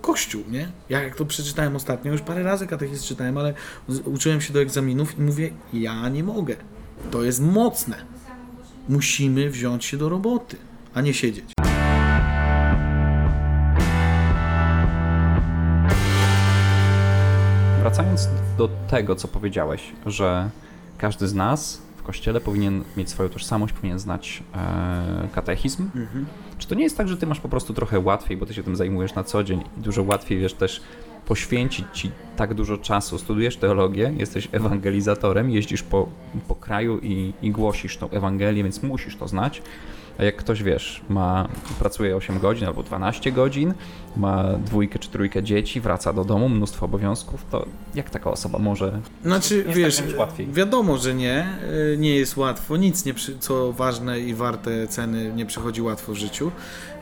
[0.02, 0.72] Kościół, nie?
[0.90, 3.54] Ja jak to przeczytałem ostatnio, już parę razy katechizm czytałem, ale
[4.06, 6.56] uczyłem się do egzaminów i mówię, ja nie mogę.
[7.12, 8.17] To jest mocne.
[8.90, 10.58] Musimy wziąć się do roboty,
[10.94, 11.46] a nie siedzieć.
[17.80, 20.50] Wracając do tego, co powiedziałeś, że
[20.98, 25.90] każdy z nas w kościele powinien mieć swoją tożsamość, powinien znać e, katechizm.
[26.58, 28.64] Czy to nie jest tak, że ty masz po prostu trochę łatwiej, bo ty się
[28.64, 30.82] tym zajmujesz na co dzień i dużo łatwiej wiesz też
[31.28, 36.10] poświęcić ci tak dużo czasu, studujesz teologię, jesteś ewangelizatorem, jeździsz po,
[36.48, 39.62] po kraju i, i głosisz tą Ewangelię, więc musisz to znać.
[40.20, 41.48] A jak ktoś, wiesz, ma,
[41.80, 43.74] pracuje 8 godzin albo 12 godzin,
[44.18, 47.66] ma dwójkę czy trójkę dzieci, wraca do domu, mnóstwo obowiązków, to
[47.96, 49.02] jak taka osoba może...
[49.24, 50.48] Znaczy, wiesz, tak wręcz łatwiej.
[50.52, 51.48] wiadomo, że nie,
[51.94, 56.14] y, nie jest łatwo, nic nie przy, co ważne i warte ceny nie przychodzi łatwo
[56.14, 56.52] w życiu.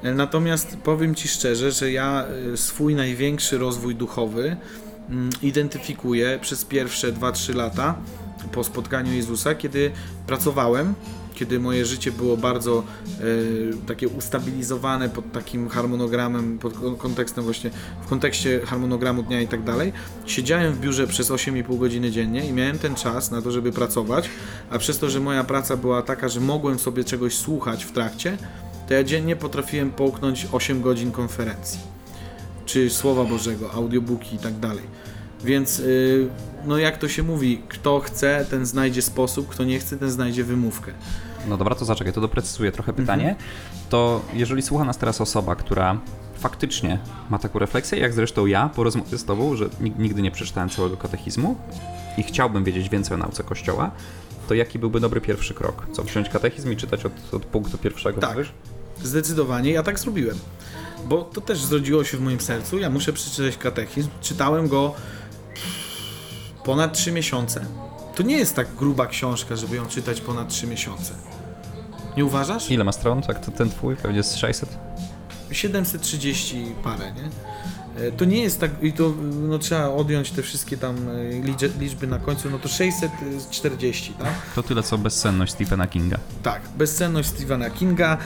[0.05, 4.57] Y, Natomiast powiem Ci szczerze, że ja y, swój największy rozwój duchowy
[5.09, 7.95] mm, identyfikuję przez pierwsze 2-3 lata
[8.51, 9.91] po spotkaniu Jezusa, kiedy
[10.27, 10.93] pracowałem,
[11.35, 12.83] kiedy moje życie było bardzo
[13.21, 17.69] y, takie ustabilizowane pod takim harmonogramem, pod kon- kontekstem właśnie,
[18.05, 19.93] w kontekście harmonogramu dnia i tak dalej.
[20.25, 24.29] Siedziałem w biurze przez 8,5 godziny dziennie i miałem ten czas na to, żeby pracować,
[24.69, 28.37] a przez to, że moja praca była taka, że mogłem sobie czegoś słuchać w trakcie,
[28.87, 31.79] to ja dziennie potrafiłem połknąć 8 godzin konferencji,
[32.65, 34.83] czy Słowa Bożego, audiobooki i tak dalej.
[35.43, 36.27] Więc, y,
[36.65, 40.43] no jak to się mówi, kto chce, ten znajdzie sposób, kto nie chce, ten znajdzie
[40.43, 40.91] wymówkę.
[41.47, 43.35] No dobra, to zaczekaj, to doprecyzuję trochę pytanie.
[43.89, 45.97] To jeżeli słucha nas teraz osoba, która
[46.39, 50.31] faktycznie ma taką refleksję, jak zresztą ja po rozmowie z tobą, że nig- nigdy nie
[50.31, 51.55] przeczytałem całego katechizmu
[52.17, 53.91] i chciałbym wiedzieć więcej o nauce Kościoła,
[54.47, 55.85] to jaki byłby dobry pierwszy krok?
[55.91, 58.21] Co, wziąć katechizm i czytać od, od punktu pierwszego?
[58.21, 58.31] Tak.
[58.31, 58.51] mówisz?
[59.03, 60.37] Zdecydowanie, ja tak zrobiłem.
[61.07, 62.77] Bo to też zrodziło się w moim sercu.
[62.79, 64.09] Ja muszę przeczytać katechizm.
[64.21, 64.93] Czytałem go
[66.63, 67.65] ponad 3 miesiące.
[68.15, 71.13] To nie jest tak gruba książka, żeby ją czytać ponad 3 miesiące.
[72.17, 72.71] Nie uważasz?
[72.71, 73.21] Ile ma stron?
[73.21, 74.69] Tak, to ten twój pewnie jest 600?
[75.51, 77.29] 730 parę, nie?
[78.07, 82.07] E, To nie jest tak, i to no, trzeba odjąć te wszystkie tam e, liczby,
[82.07, 84.33] na końcu, no to 640, tak?
[84.55, 86.17] To tyle co bezsenność Stephena Kinga.
[86.43, 88.17] Tak, bezcenność Stephena Kinga,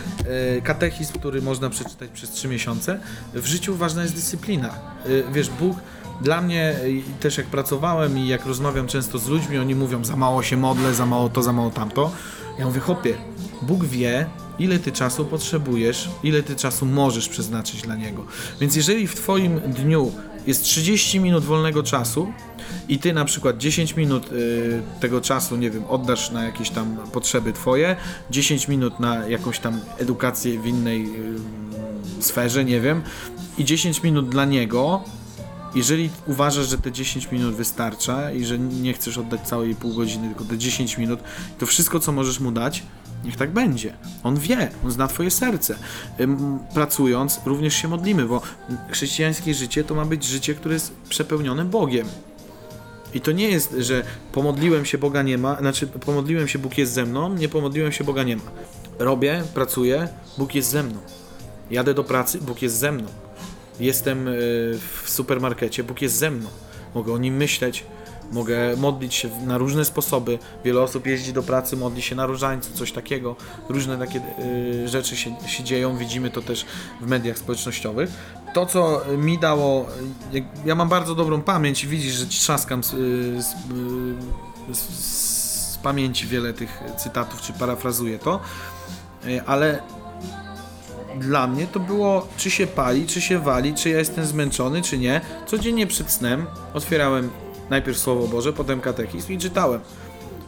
[0.58, 3.00] e, katechizm, który można przeczytać przez 3 miesiące.
[3.34, 4.70] W życiu ważna jest dyscyplina.
[5.34, 5.78] Wiesz, Bóg
[6.22, 6.76] dla mnie,
[7.20, 10.94] też jak pracowałem i jak rozmawiam często z ludźmi, oni mówią, za mało się modlę,
[10.94, 12.12] za mało to, za mało tamto.
[12.60, 13.18] Ja mówię, chłopie,
[13.62, 14.26] Bóg wie,
[14.60, 18.26] ile ty czasu potrzebujesz, ile ty czasu możesz przeznaczyć dla Niego.
[18.62, 20.12] Więc jeżeli w twoim dniu
[20.48, 22.34] jest 30 minut wolnego czasu
[22.90, 26.98] i ty na przykład 10 minut y, tego czasu, nie wiem, oddasz na jakieś tam
[27.12, 27.96] potrzeby twoje,
[28.32, 31.06] 10 minut na jakąś tam edukację w innej
[32.20, 33.02] y, sferze, nie wiem,
[33.58, 35.04] i 10 minut dla niego,
[35.76, 40.28] jeżeli uważasz, że te 10 minut wystarcza i że nie chcesz oddać całej pół godziny,
[40.28, 41.20] tylko te 10 minut,
[41.60, 42.84] to wszystko, co możesz mu dać,
[43.24, 43.94] Niech tak będzie.
[44.24, 45.76] On wie, on zna Twoje serce.
[46.74, 48.42] Pracując, również się modlimy, bo
[48.92, 52.08] chrześcijańskie życie to ma być życie, które jest przepełnione Bogiem.
[53.14, 56.94] I to nie jest, że pomodliłem się, Boga nie ma, znaczy pomodliłem się, Bóg jest
[56.94, 58.44] ze mną, nie pomodliłem się, Boga nie ma.
[59.00, 60.08] Robię, pracuję,
[60.38, 61.00] Bóg jest ze mną.
[61.72, 63.08] Jadę do pracy, Bóg jest ze mną.
[63.80, 64.32] Jestem y,
[65.04, 66.50] w supermarkecie, Bóg jest ze mną.
[66.96, 67.86] Mogę o nim myśleć,
[68.32, 70.40] mogę modlić się na różne sposoby.
[70.66, 73.36] Wiele osób jeździ do pracy, modli się na różańcu, coś takiego.
[73.70, 76.66] Różne takie y, rzeczy się, się dzieją, widzimy to też
[77.02, 78.10] w mediach społecznościowych.
[78.54, 79.86] To, co mi dało,
[80.34, 83.54] y, ja mam bardzo dobrą pamięć widzisz, że ci trzaskam z, y, z,
[84.70, 84.80] y, z,
[85.74, 88.40] z pamięci wiele tych cytatów, czy parafrazuję to,
[89.46, 89.82] ale
[91.20, 94.98] dla mnie to było, czy się pali, czy się wali, czy ja jestem zmęczony, czy
[94.98, 95.22] nie.
[95.48, 97.30] Codziennie przed snem otwierałem
[97.70, 99.82] najpierw Słowo Boże, potem katechizm i czytałem.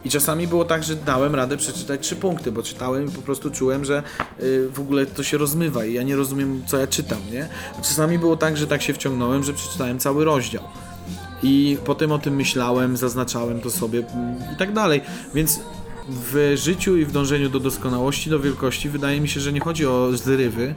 [0.04, 3.50] I czasami było tak, że dałem radę przeczytać trzy punkty, bo czytałem i po prostu
[3.50, 4.02] czułem, że
[4.42, 7.48] y, w ogóle to się rozmywa i ja nie rozumiem, co ja czytam, nie?
[7.78, 10.62] A czasami było tak, że tak się wciągnąłem, że przeczytałem cały rozdział.
[11.42, 15.00] I potem o tym myślałem, zaznaczałem to sobie mm, i tak dalej.
[15.34, 15.60] Więc
[16.08, 19.86] w życiu i w dążeniu do doskonałości, do wielkości, wydaje mi się, że nie chodzi
[19.86, 20.74] o zrywy,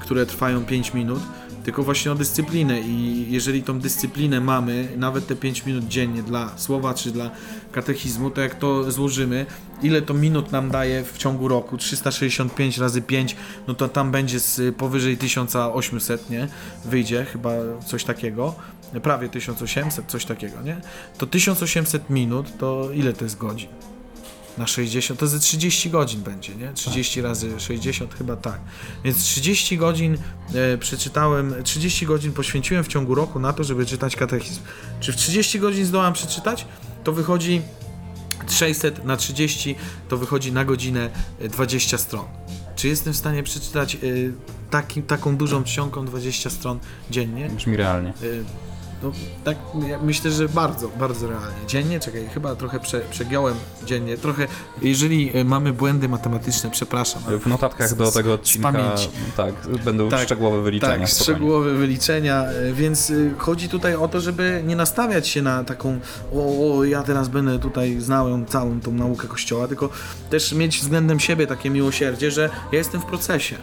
[0.00, 1.20] które trwają 5 minut,
[1.64, 2.80] tylko właśnie o dyscyplinę.
[2.80, 7.30] I jeżeli tą dyscyplinę mamy, nawet te 5 minut dziennie dla słowa czy dla
[7.72, 9.46] katechizmu, to jak to złożymy,
[9.82, 11.76] ile to minut nam daje w ciągu roku?
[11.76, 13.36] 365 razy 5,
[13.68, 16.48] no to tam będzie z powyżej 1800, nie?
[16.84, 17.50] Wyjdzie chyba
[17.86, 18.54] coś takiego.
[19.02, 20.80] Prawie 1800, coś takiego, nie?
[21.18, 23.68] To 1800 minut, to ile to jest godzin?
[24.58, 26.72] Na 60, to ze 30 godzin będzie, nie?
[26.72, 28.60] 30 razy 60 chyba tak.
[29.04, 30.18] Więc 30 godzin
[30.54, 34.60] e, przeczytałem, 30 godzin poświęciłem w ciągu roku na to, żeby czytać katechizm.
[35.00, 36.66] Czy w 30 godzin zdołam przeczytać?
[37.04, 37.62] To wychodzi
[38.48, 39.76] 600 na 30,
[40.08, 42.24] to wychodzi na godzinę e, 20 stron.
[42.76, 43.98] Czy jestem w stanie przeczytać e,
[44.70, 46.78] taki, taką dużą czcionką 20 stron
[47.10, 47.48] dziennie?
[47.48, 48.12] Brzmi realnie.
[48.22, 48.44] Y,
[49.04, 49.12] No,
[49.44, 49.56] tak,
[49.88, 51.66] ja myślę, że bardzo, bardzo realnie.
[51.66, 53.54] Dziennie, czekaj, chyba trochę prze, przegiąłem
[53.86, 54.16] dziennie.
[54.16, 54.46] Trochę,
[54.82, 57.22] jeżeli y, mamy błędy matematyczne, przepraszam.
[57.40, 58.72] W notatkach do tego odcinka
[59.36, 60.98] tak, będą Tak, szczegółowe wyliczenia.
[60.98, 61.34] Tak, spokojnie.
[61.38, 66.00] szczegółowe wyliczenia, y, więc y, chodzi tutaj o to, żeby nie nastawiać się na taką,
[66.34, 69.88] o, o ja teraz będę tutaj znał całą tą naukę Kościoła, tylko
[70.30, 73.56] też mieć względem siebie takie miłosierdzie, że ja jestem w procesie.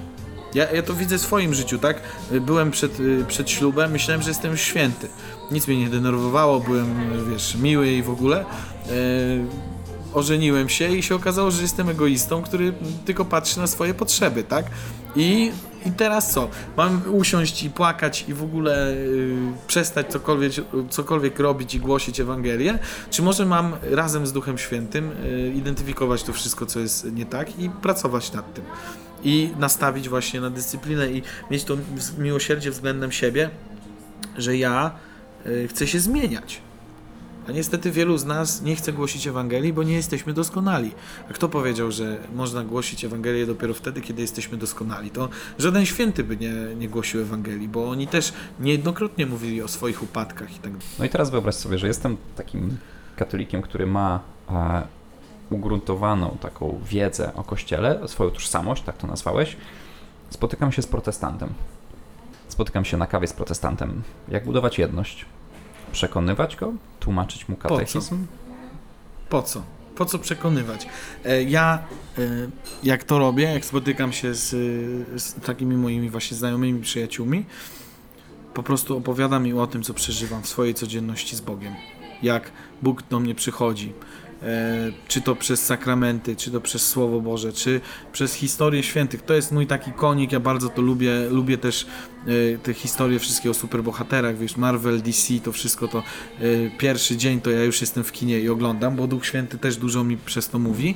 [0.53, 2.01] Ja, ja to widzę w swoim życiu, tak?
[2.41, 5.07] Byłem przed, y, przed ślubem, myślałem, że jestem święty.
[5.51, 6.95] Nic mnie nie denerwowało, byłem,
[7.31, 8.45] wiesz, miły i w ogóle.
[8.89, 9.45] Y,
[10.13, 12.73] ożeniłem się i się okazało, że jestem egoistą, który
[13.05, 14.65] tylko patrzy na swoje potrzeby, tak?
[15.15, 15.51] I,
[15.85, 16.47] i teraz co?
[16.77, 19.35] Mam usiąść i płakać i w ogóle y,
[19.67, 20.51] przestać cokolwiek,
[20.89, 22.79] cokolwiek robić i głosić Ewangelię?
[23.09, 27.59] Czy może mam razem z Duchem Świętym y, identyfikować to wszystko, co jest nie tak
[27.59, 28.63] i pracować nad tym?
[29.23, 31.77] I nastawić właśnie na dyscyplinę i mieć to
[32.17, 33.49] miłosierdzie względem siebie,
[34.37, 34.91] że ja
[35.45, 36.61] y, chcę się zmieniać.
[37.47, 40.91] A niestety wielu z nas nie chce głosić Ewangelii, bo nie jesteśmy doskonali.
[41.29, 45.09] A kto powiedział, że można głosić Ewangelię dopiero wtedy, kiedy jesteśmy doskonali?
[45.09, 50.03] To żaden święty by nie, nie głosił Ewangelii, bo oni też niejednokrotnie mówili o swoich
[50.03, 50.71] upadkach i tak.
[50.99, 52.77] No i teraz wyobraź sobie, że jestem takim
[53.15, 54.19] katolikiem, który ma
[54.49, 54.83] e,
[55.51, 59.57] ugruntowaną taką wiedzę o Kościele, swoją tożsamość, tak to nazwałeś.
[60.29, 61.49] Spotykam się z protestantem.
[62.47, 64.01] Spotykam się na kawie z protestantem.
[64.27, 65.25] Jak budować jedność?
[65.91, 66.73] Przekonywać go?
[66.99, 68.25] Tłumaczyć mu katechizm?
[69.29, 69.61] Po co?
[69.95, 70.87] Po co przekonywać?
[71.25, 71.79] E, Ja,
[72.17, 72.21] e,
[72.83, 74.49] jak to robię, jak spotykam się z,
[75.21, 77.45] z takimi moimi właśnie znajomymi, przyjaciółmi,
[78.53, 81.73] po prostu opowiadam im o tym, co przeżywam w swojej codzienności z Bogiem.
[82.23, 83.93] Jak Bóg do mnie przychodzi.
[84.43, 87.81] E, czy to przez sakramenty, czy to przez Słowo Boże, czy
[88.11, 89.21] przez historię świętych.
[89.21, 91.11] To jest mój taki konik, ja bardzo to lubię.
[91.29, 91.87] Lubię też
[92.55, 96.03] e, te historie wszystkie o superbohaterach, wiesz, Marvel, DC, to wszystko to e,
[96.77, 100.03] pierwszy dzień to ja już jestem w kinie i oglądam, bo Duch Święty też dużo
[100.03, 100.95] mi przez to mówi.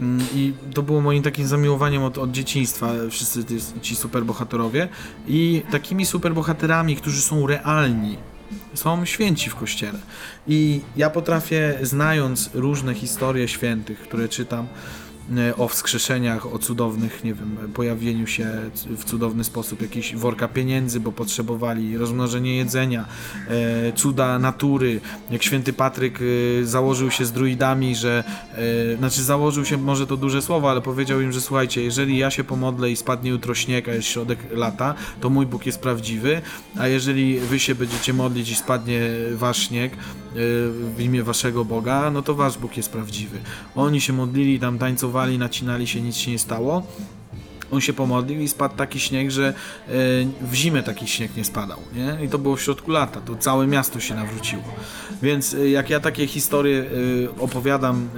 [0.00, 3.44] Mm, I to było moim takim zamiłowaniem od, od dzieciństwa, wszyscy
[3.82, 4.88] ci superbohaterowie.
[5.28, 8.16] I takimi superbohaterami, którzy są realni,
[8.74, 9.98] są święci w kościele.
[10.48, 14.66] I ja potrafię, znając różne historie świętych, które czytam,
[15.56, 18.46] o wskrzeszeniach, o cudownych, nie wiem, pojawieniu się
[18.96, 23.04] w cudowny sposób jakiejś worka pieniędzy, bo potrzebowali, rozmnożenie jedzenia,
[23.48, 25.00] e, cuda natury,
[25.30, 28.24] jak święty Patryk e, założył się z druidami, że,
[28.94, 32.30] e, znaczy założył się, może to duże słowo, ale powiedział im, że słuchajcie, jeżeli ja
[32.30, 36.42] się pomodlę i spadnie jutro śnieg, a jest środek lata, to mój Bóg jest prawdziwy,
[36.78, 39.00] a jeżeli wy się będziecie modlić i spadnie
[39.34, 39.92] wasz śnieg,
[40.96, 43.38] w imię waszego Boga, no to wasz Bóg jest prawdziwy.
[43.74, 46.82] Oni się modlili, tam tańcowali, nacinali się, nic się nie stało.
[47.70, 49.92] On się pomodlił i spadł taki śnieg, że e,
[50.40, 52.24] w zimę taki śnieg nie spadał, nie?
[52.24, 54.62] I to było w środku lata, to całe miasto się nawróciło.
[55.22, 58.08] Więc e, jak ja takie historie e, opowiadam,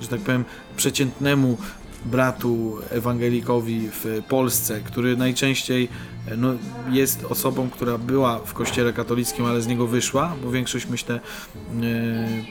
[0.00, 0.44] że tak powiem,
[0.76, 1.56] przeciętnemu
[2.04, 5.88] bratu ewangelikowi w Polsce, który najczęściej
[6.26, 6.52] e, no,
[6.90, 11.20] jest osobą, która była w kościele katolickim, ale z niego wyszła, bo większość myślę e,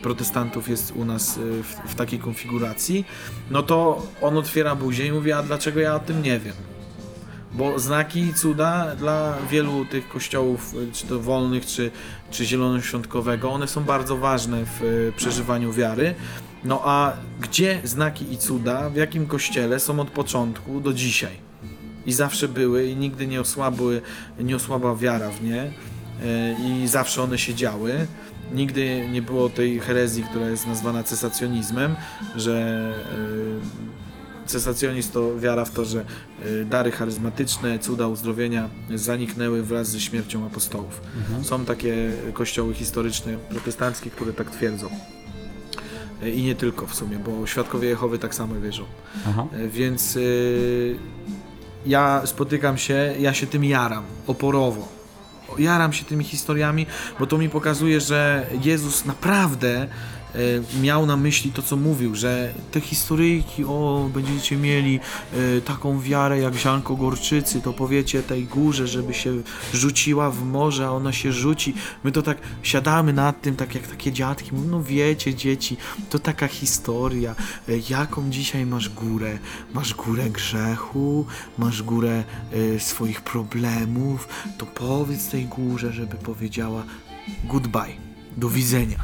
[0.01, 3.05] protestantów jest u nas e, w, w takiej konfiguracji,
[3.51, 6.55] no to on otwiera buzię i mówi, a dlaczego ja o tym nie wiem?
[7.51, 11.91] Bo znaki i cuda dla wielu tych kościołów, czy to wolnych, czy,
[12.31, 16.15] czy zielonoświątkowego, one są bardzo ważne w przeżywaniu wiary.
[16.63, 21.49] No a gdzie znaki i cuda, w jakim kościele są od początku do dzisiaj?
[22.05, 24.01] I zawsze były i nigdy nie osłabły,
[24.39, 25.71] nie osłabła wiara w nie e,
[26.59, 28.07] i zawsze one się działy.
[28.53, 31.95] Nigdy nie było tej herezji, która jest nazwana cesacjonizmem,
[32.35, 32.93] że
[34.45, 36.05] e, cesacjonizm to wiara w to, że
[36.61, 41.01] e, dary charyzmatyczne, cuda uzdrowienia zaniknęły wraz ze śmiercią apostołów.
[41.41, 44.89] Są takie kościoły historyczne protestanckie, które tak twierdzą.
[46.23, 48.83] E, I nie tylko w sumie, bo świadkowie Jehowy tak samo wierzą.
[49.29, 49.45] Aha.
[49.53, 50.95] E, Więc y,
[51.85, 54.87] ja spotykam się, ja się tym jaram, oporowo.
[55.57, 56.85] Jaram się tymi historiami,
[57.19, 59.87] bo to mi pokazuje, że Jezus naprawdę
[60.81, 64.99] miał na myśli to, co mówił, że te historyjki, o, będziecie mieli
[65.57, 69.41] y, taką wiarę jak ziarnko gorczycy, to powiecie tej górze, żeby się
[69.73, 71.73] rzuciła w morze, a ona się rzuci.
[72.03, 75.77] My to tak siadamy nad tym, tak jak takie dziadki, mówią, no wiecie dzieci,
[76.09, 77.35] to taka historia,
[77.69, 79.37] E, jaką dzisiaj masz górę?
[79.73, 81.25] Masz górę grzechu,
[81.57, 82.23] masz górę
[82.75, 84.27] e, swoich problemów,
[84.57, 86.83] to powiedz tej górze, żeby powiedziała
[87.43, 87.93] goodbye,
[88.37, 88.97] do widzenia.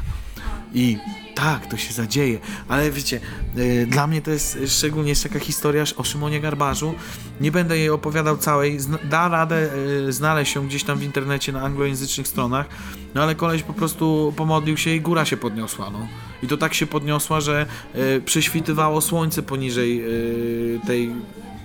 [0.76, 0.98] I
[1.34, 3.20] tak, to się zadzieje, ale wiecie,
[3.56, 6.94] e, dla mnie to jest szczególnie taka historia o Szymonie Garbarzu.
[7.40, 9.68] Nie będę jej opowiadał całej, zna, da radę
[10.08, 12.66] e, znaleźć ją gdzieś tam w internecie na anglojęzycznych stronach,
[13.14, 16.08] no ale koleś po prostu pomodlił się i góra się podniosła, no.
[16.42, 21.12] I to tak się podniosła, że e, prześwitywało słońce poniżej e, tej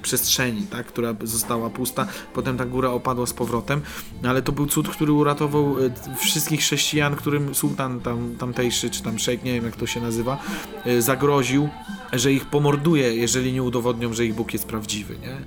[0.02, 2.08] przestrzeni, tak, która została pusta.
[2.34, 3.82] Potem ta góra opadła z powrotem,
[4.24, 9.20] ale to był cud, który uratował e, wszystkich chrześcijan, którym sułtan tam, tamtejszy, czy tam
[9.20, 10.38] szejk, nie wiem jak to się nazywa,
[10.86, 11.70] e, zagroził,
[12.14, 15.38] że ich pomorduje, jeżeli nie udowodnią, że ich Bóg jest prawdziwy, nie?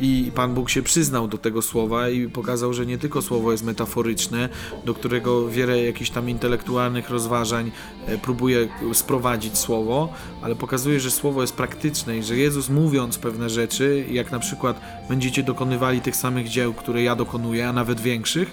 [0.00, 3.64] I Pan Bóg się przyznał do tego słowa i pokazał, że nie tylko słowo jest
[3.64, 4.48] metaforyczne,
[4.84, 7.70] do którego wiele jakichś tam intelektualnych rozważań
[8.06, 13.50] e, próbuje sprowadzić słowo, ale pokazuje, że słowo jest praktyczne i że Jezus mówiąc pewne
[13.50, 18.52] rzeczy, jak na przykład będziecie dokonywali tych samych dzieł, które ja dokonuję, a nawet większych,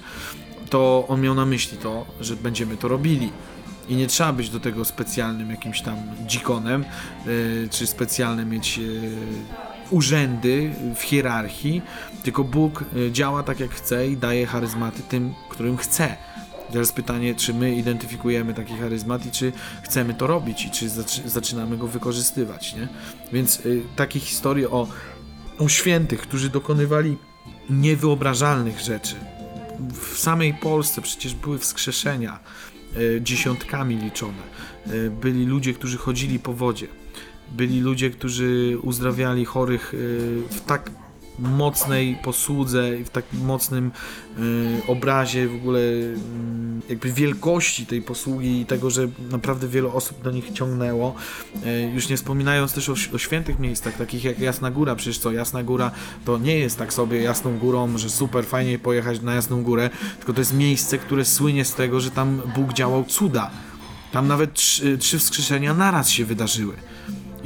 [0.69, 3.31] to on miał na myśli to, że będziemy to robili.
[3.89, 5.95] I nie trzeba być do tego specjalnym jakimś tam
[6.25, 6.85] dzikonem,
[7.25, 9.11] yy, czy specjalne mieć yy,
[9.89, 11.81] urzędy w hierarchii,
[12.23, 16.15] tylko Bóg yy, działa tak jak chce i daje charyzmaty tym, którym chce.
[16.71, 19.51] Teraz pytanie, czy my identyfikujemy taki charyzmat i czy
[19.83, 22.87] chcemy to robić i czy zaczy- zaczynamy go wykorzystywać, nie?
[23.33, 24.87] Więc yy, takie historie o,
[25.59, 27.17] o świętych, którzy dokonywali
[27.69, 29.15] niewyobrażalnych rzeczy.
[30.13, 32.39] W samej Polsce przecież były wskrzeszenia,
[32.95, 34.43] e, dziesiątkami liczone.
[34.87, 36.87] E, Byli ludzie, którzy chodzili po wodzie.
[37.51, 39.97] Byli ludzie, którzy uzdrawiali chorych e,
[40.53, 40.91] w tak
[41.39, 43.91] mocnej posłudze i w tak mocnym
[44.37, 44.41] e,
[44.87, 50.31] obrazie w ogóle mm, jakby wielkości tej posługi i tego, że naprawdę wiele osób do
[50.31, 51.15] nich ciągnęło.
[51.65, 55.31] E, Już nie wspominając też o, o świętych miejscach, takich jak Jasna Góra, przecież co,
[55.31, 55.91] Jasna Góra
[56.25, 60.33] to nie jest tak sobie Jasną Górą, że super fajnie pojechać na Jasną Górę, tylko
[60.33, 63.51] to jest miejsce, które słynie z tego, że tam Bóg działał cuda.
[64.11, 66.73] Tam nawet trzy, trzy wskrzeszenia naraz się wydarzyły.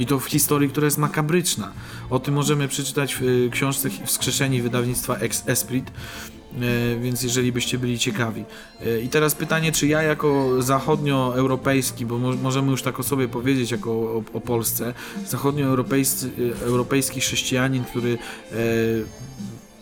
[0.02, 1.72] I to w historii, która jest makabryczna.
[2.10, 6.60] O tym możemy przeczytać w y, książce Wskrzeszeni wydawnictwa Ex Esprit, e,
[7.00, 8.44] więc jeżeli byście byli ciekawi.
[8.86, 13.28] E, I teraz pytanie, czy ja jako zachodnioeuropejski, bo mo- możemy już tak o sobie
[13.28, 14.94] powiedzieć jako o, o Polsce,
[15.26, 18.18] zachodnioeuropejski y, europejski chrześcijanin, który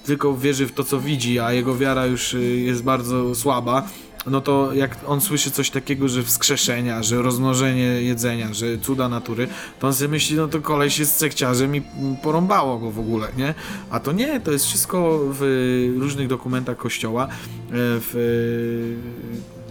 [0.05, 3.89] tylko wierzy w to, co widzi, a jego wiara już y, jest bardzo słaba,
[4.27, 9.49] no to jak on słyszy coś takiego, że wskrzeszenia, że rozmnożenie jedzenia, że cuda natury,
[9.79, 11.83] to on sobie myśli, no to koleś jest sekciarzem i
[12.23, 13.55] porąbało go w ogóle, nie?
[13.91, 17.29] A to nie, to jest wszystko w różnych dokumentach kościoła, e,
[17.73, 18.17] w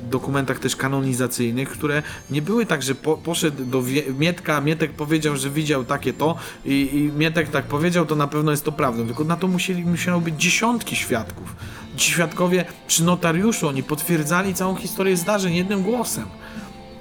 [0.05, 3.83] e, dokumentach też kanonizacyjnych, które nie były tak, że po, poszedł do
[4.19, 6.35] Mietka, Mietek powiedział, że widział takie to
[6.65, 9.83] i, i Mietek tak powiedział, to na pewno jest to prawdą, tylko na to musieli,
[9.83, 11.55] musiało być dziesiątki świadków.
[11.99, 16.25] Ci świadkowie przy notariuszu, oni potwierdzali całą historię zdarzeń jednym głosem.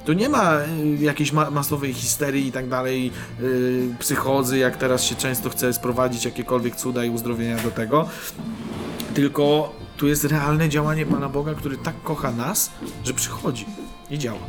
[0.05, 0.65] Tu nie ma y,
[1.01, 6.25] jakiejś ma masowej histerii i tak dalej, y, psychozy, jak teraz się często chce sprowadzić
[6.25, 8.09] jakiekolwiek cuda i uzdrowienia do tego.
[9.15, 12.71] Tylko tu jest realne działanie Pana Boga, który tak kocha nas,
[13.05, 13.67] że przychodzi
[14.11, 14.41] i działa.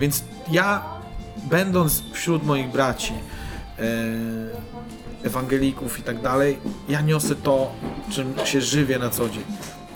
[0.00, 0.84] Więc ja,
[1.50, 3.12] będąc wśród moich braci,
[3.78, 3.82] e,
[5.22, 6.58] ewangelików i tak dalej,
[6.88, 7.72] ja niosę to,
[8.10, 9.44] czym się żywię na co dzień.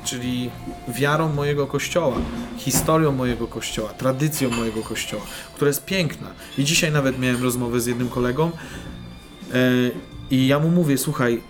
[0.04, 0.50] Czyli
[0.88, 2.16] wiarą mojego kościoła,
[2.58, 5.22] historią mojego kościoła, tradycją mojego kościoła,
[5.54, 6.28] która jest piękna.
[6.58, 9.58] I dzisiaj nawet miałem rozmowę z jednym kolegą e,
[10.30, 11.42] i ja mu mówię, słuchaj,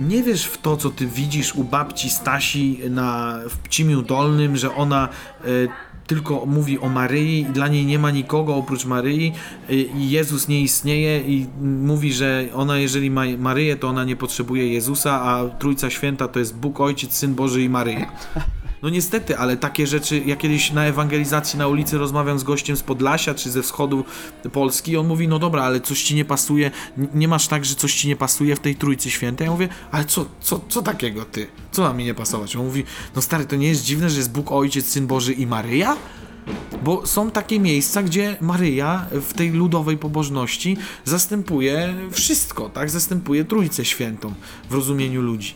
[0.00, 4.74] nie wiesz w to, co ty widzisz u babci Stasi na, w Pcimiu Dolnym, że
[4.74, 5.46] ona e,
[6.10, 9.32] tylko mówi o Maryi i dla niej nie ma nikogo oprócz Maryi
[9.68, 14.16] e, i Jezus nie istnieje i mówi, że ona jeżeli ma Maryję, to ona nie
[14.16, 18.12] potrzebuje Jezusa, a Trójca Święta to jest Bóg, Ojciec, Syn Boży i Maryja.
[18.82, 22.82] No niestety, ale takie rzeczy, ja kiedyś na ewangelizacji na ulicy rozmawiam z gościem z
[22.82, 24.04] Podlasia czy ze wschodu
[24.52, 26.70] Polski, on mówi, no dobra, ale coś ci nie pasuje,
[27.14, 29.44] nie masz tak, że coś ci nie pasuje w tej Trójcy Świętej?
[29.44, 31.46] Ja mówię, ale co, co, co takiego ty?
[31.72, 32.56] Co ma mi nie pasować?
[32.56, 32.84] On mówi,
[33.16, 35.96] no stary, to nie jest dziwne, że jest Bóg, Ojciec, Syn Boży i Maryja?
[36.84, 42.90] Bo są takie miejsca, gdzie Maryja w tej ludowej pobożności zastępuje wszystko, tak?
[42.90, 44.34] Zastępuje Trójcę Świętą
[44.70, 45.54] w rozumieniu ludzi.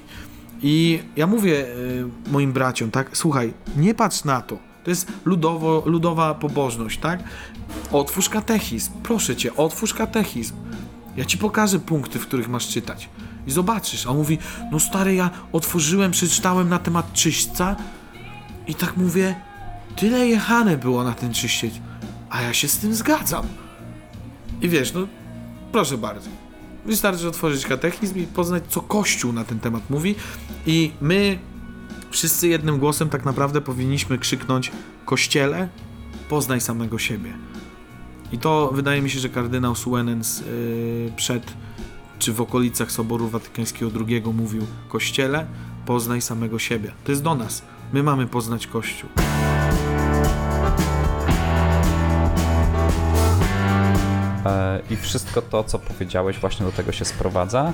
[0.66, 4.58] I ja mówię y, moim braciom, tak, słuchaj, nie patrz na to.
[4.84, 7.20] To jest ludowo, ludowa pobożność, tak?
[7.92, 10.54] Otwórz katechizm, proszę cię, otwórz katechizm.
[11.16, 13.08] Ja ci pokażę punkty, w których masz czytać.
[13.46, 14.06] I zobaczysz.
[14.06, 14.38] A on mówi,
[14.72, 17.76] no stary, ja otworzyłem, przeczytałem na temat czyśćca
[18.66, 19.34] i tak mówię,
[19.96, 21.74] tyle jechane było na ten czyściec,
[22.30, 23.46] a ja się z tym zgadzam.
[24.60, 25.00] I wiesz, no,
[25.72, 26.43] proszę bardzo.
[26.86, 30.14] Wystarczy otworzyć katechizm i poznać, co Kościół na ten temat mówi.
[30.66, 31.38] I my
[32.10, 34.72] wszyscy jednym głosem tak naprawdę powinniśmy krzyknąć:
[35.04, 35.68] Kościele,
[36.28, 37.32] poznaj samego siebie.
[38.32, 41.52] I to wydaje mi się, że kardynał Suenens yy, przed
[42.18, 45.46] czy w okolicach Soboru Watykańskiego II mówił: Kościele,
[45.86, 46.92] poznaj samego siebie.
[47.04, 47.62] To jest do nas.
[47.92, 49.10] My mamy poznać Kościół.
[54.90, 57.72] I wszystko to, co powiedziałeś, właśnie do tego się sprowadza.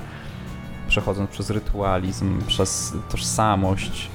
[0.87, 4.09] Przechodząc przez rytualizm, przez tożsamość,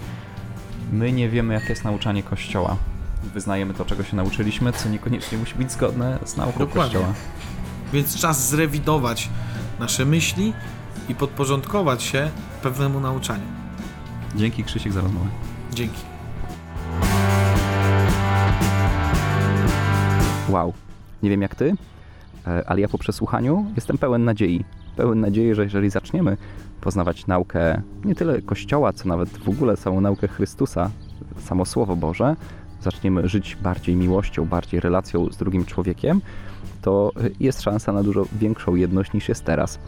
[0.92, 2.76] my nie wiemy, jakie jest nauczanie Kościoła.
[3.34, 6.94] Wyznajemy to, czego się nauczyliśmy, co niekoniecznie musi być zgodne z nauką Dokładnie.
[6.94, 7.14] Kościoła.
[7.92, 9.28] Więc czas zrewidować
[9.80, 10.52] nasze myśli
[11.08, 12.30] i podporządkować się
[12.62, 13.46] pewnemu nauczaniu.
[14.34, 15.26] Dzięki Krzysiek za rozmowę.
[15.72, 16.00] Dzięki.
[20.48, 20.72] Wow.
[21.22, 21.95] Nie wiem jak ty, e,
[22.66, 24.64] ale ja po przesłuchaniu jestem pełen nadziei.
[24.96, 26.36] Pełen nadziei, że jeżeli zaczniemy
[26.80, 30.90] poznawać naukę nie tyle Kościoła, co nawet w ogóle całą naukę Chrystusa,
[31.38, 32.36] samo Słowo Boże,
[32.82, 36.20] zaczniemy żyć bardziej miłością, bardziej relacją z drugim człowiekiem,
[36.82, 39.78] to jest szansa na dużo większą jedność niż jest teraz.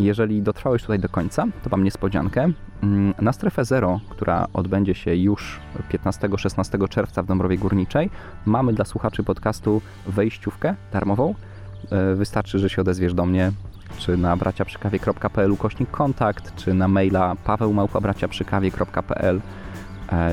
[0.00, 2.50] Jeżeli dotrwałeś tutaj do końca, to mam niespodziankę.
[2.82, 5.60] Mm, Na strefę zero, która odbędzie się już
[5.92, 8.10] 15-16 czerwca w Dąbrowie Górniczej,
[8.46, 11.34] mamy dla słuchaczy podcastu wejściówkę darmową.
[11.90, 13.52] E, Wystarczy, że się odezwiesz do mnie,
[13.98, 19.40] czy na braciaprzykawie.pl ukośnik kontakt, czy na maila pawełmałpabraciaprzykawie.pl,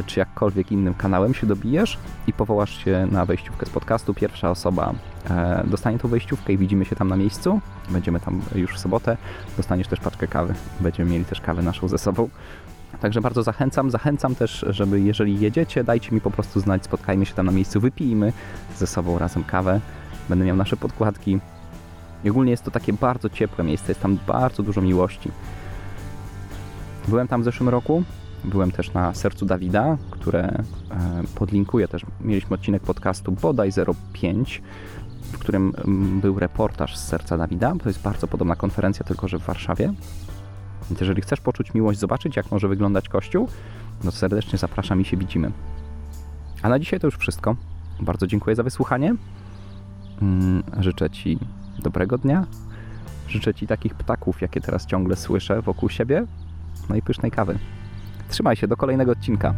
[0.05, 4.13] czy jakkolwiek innym kanałem się dobijesz i powołasz się na wejściówkę z podcastu.
[4.13, 4.93] Pierwsza osoba
[5.29, 7.61] e, dostanie tą wejściówkę i widzimy się tam na miejscu.
[7.89, 9.17] Będziemy tam już w sobotę.
[9.57, 10.53] Dostaniesz też paczkę kawy.
[10.79, 12.29] Będziemy mieli też kawę naszą ze sobą.
[13.01, 13.91] Także bardzo zachęcam.
[13.91, 17.79] Zachęcam też, żeby jeżeli jedziecie, dajcie mi po prostu znać, spotkajmy się tam na miejscu,
[17.79, 18.33] wypijmy
[18.77, 19.79] ze sobą razem kawę.
[20.29, 21.39] Będę miał nasze podkładki.
[22.23, 25.31] I ogólnie jest to takie bardzo ciepłe miejsce, jest tam bardzo dużo miłości.
[27.07, 28.03] Byłem tam w zeszłym roku.
[28.43, 30.63] Byłem też na Sercu Dawida, które e,
[31.35, 32.05] podlinkuję też.
[32.21, 33.71] Mieliśmy odcinek podcastu bodaj
[34.13, 34.61] 05,
[35.21, 35.73] w którym
[36.21, 37.73] był reportaż z Serca Dawida.
[37.83, 39.93] To jest bardzo podobna konferencja, tylko że w Warszawie.
[40.89, 43.47] Więc jeżeli chcesz poczuć miłość, zobaczyć jak może wyglądać Kościół,
[44.03, 45.51] no serdecznie zapraszam i się widzimy.
[46.61, 47.55] A na dzisiaj to już wszystko.
[47.99, 49.15] Bardzo dziękuję za wysłuchanie.
[50.21, 51.39] Mm, Życzę Ci
[51.79, 52.45] dobrego dnia.
[53.27, 56.25] Życzę Ci takich ptaków, jakie teraz ciągle słyszę wokół siebie.
[56.89, 57.59] No i pysznej kawy.
[58.29, 59.53] Trzymaj się, do kolejnego odcinka.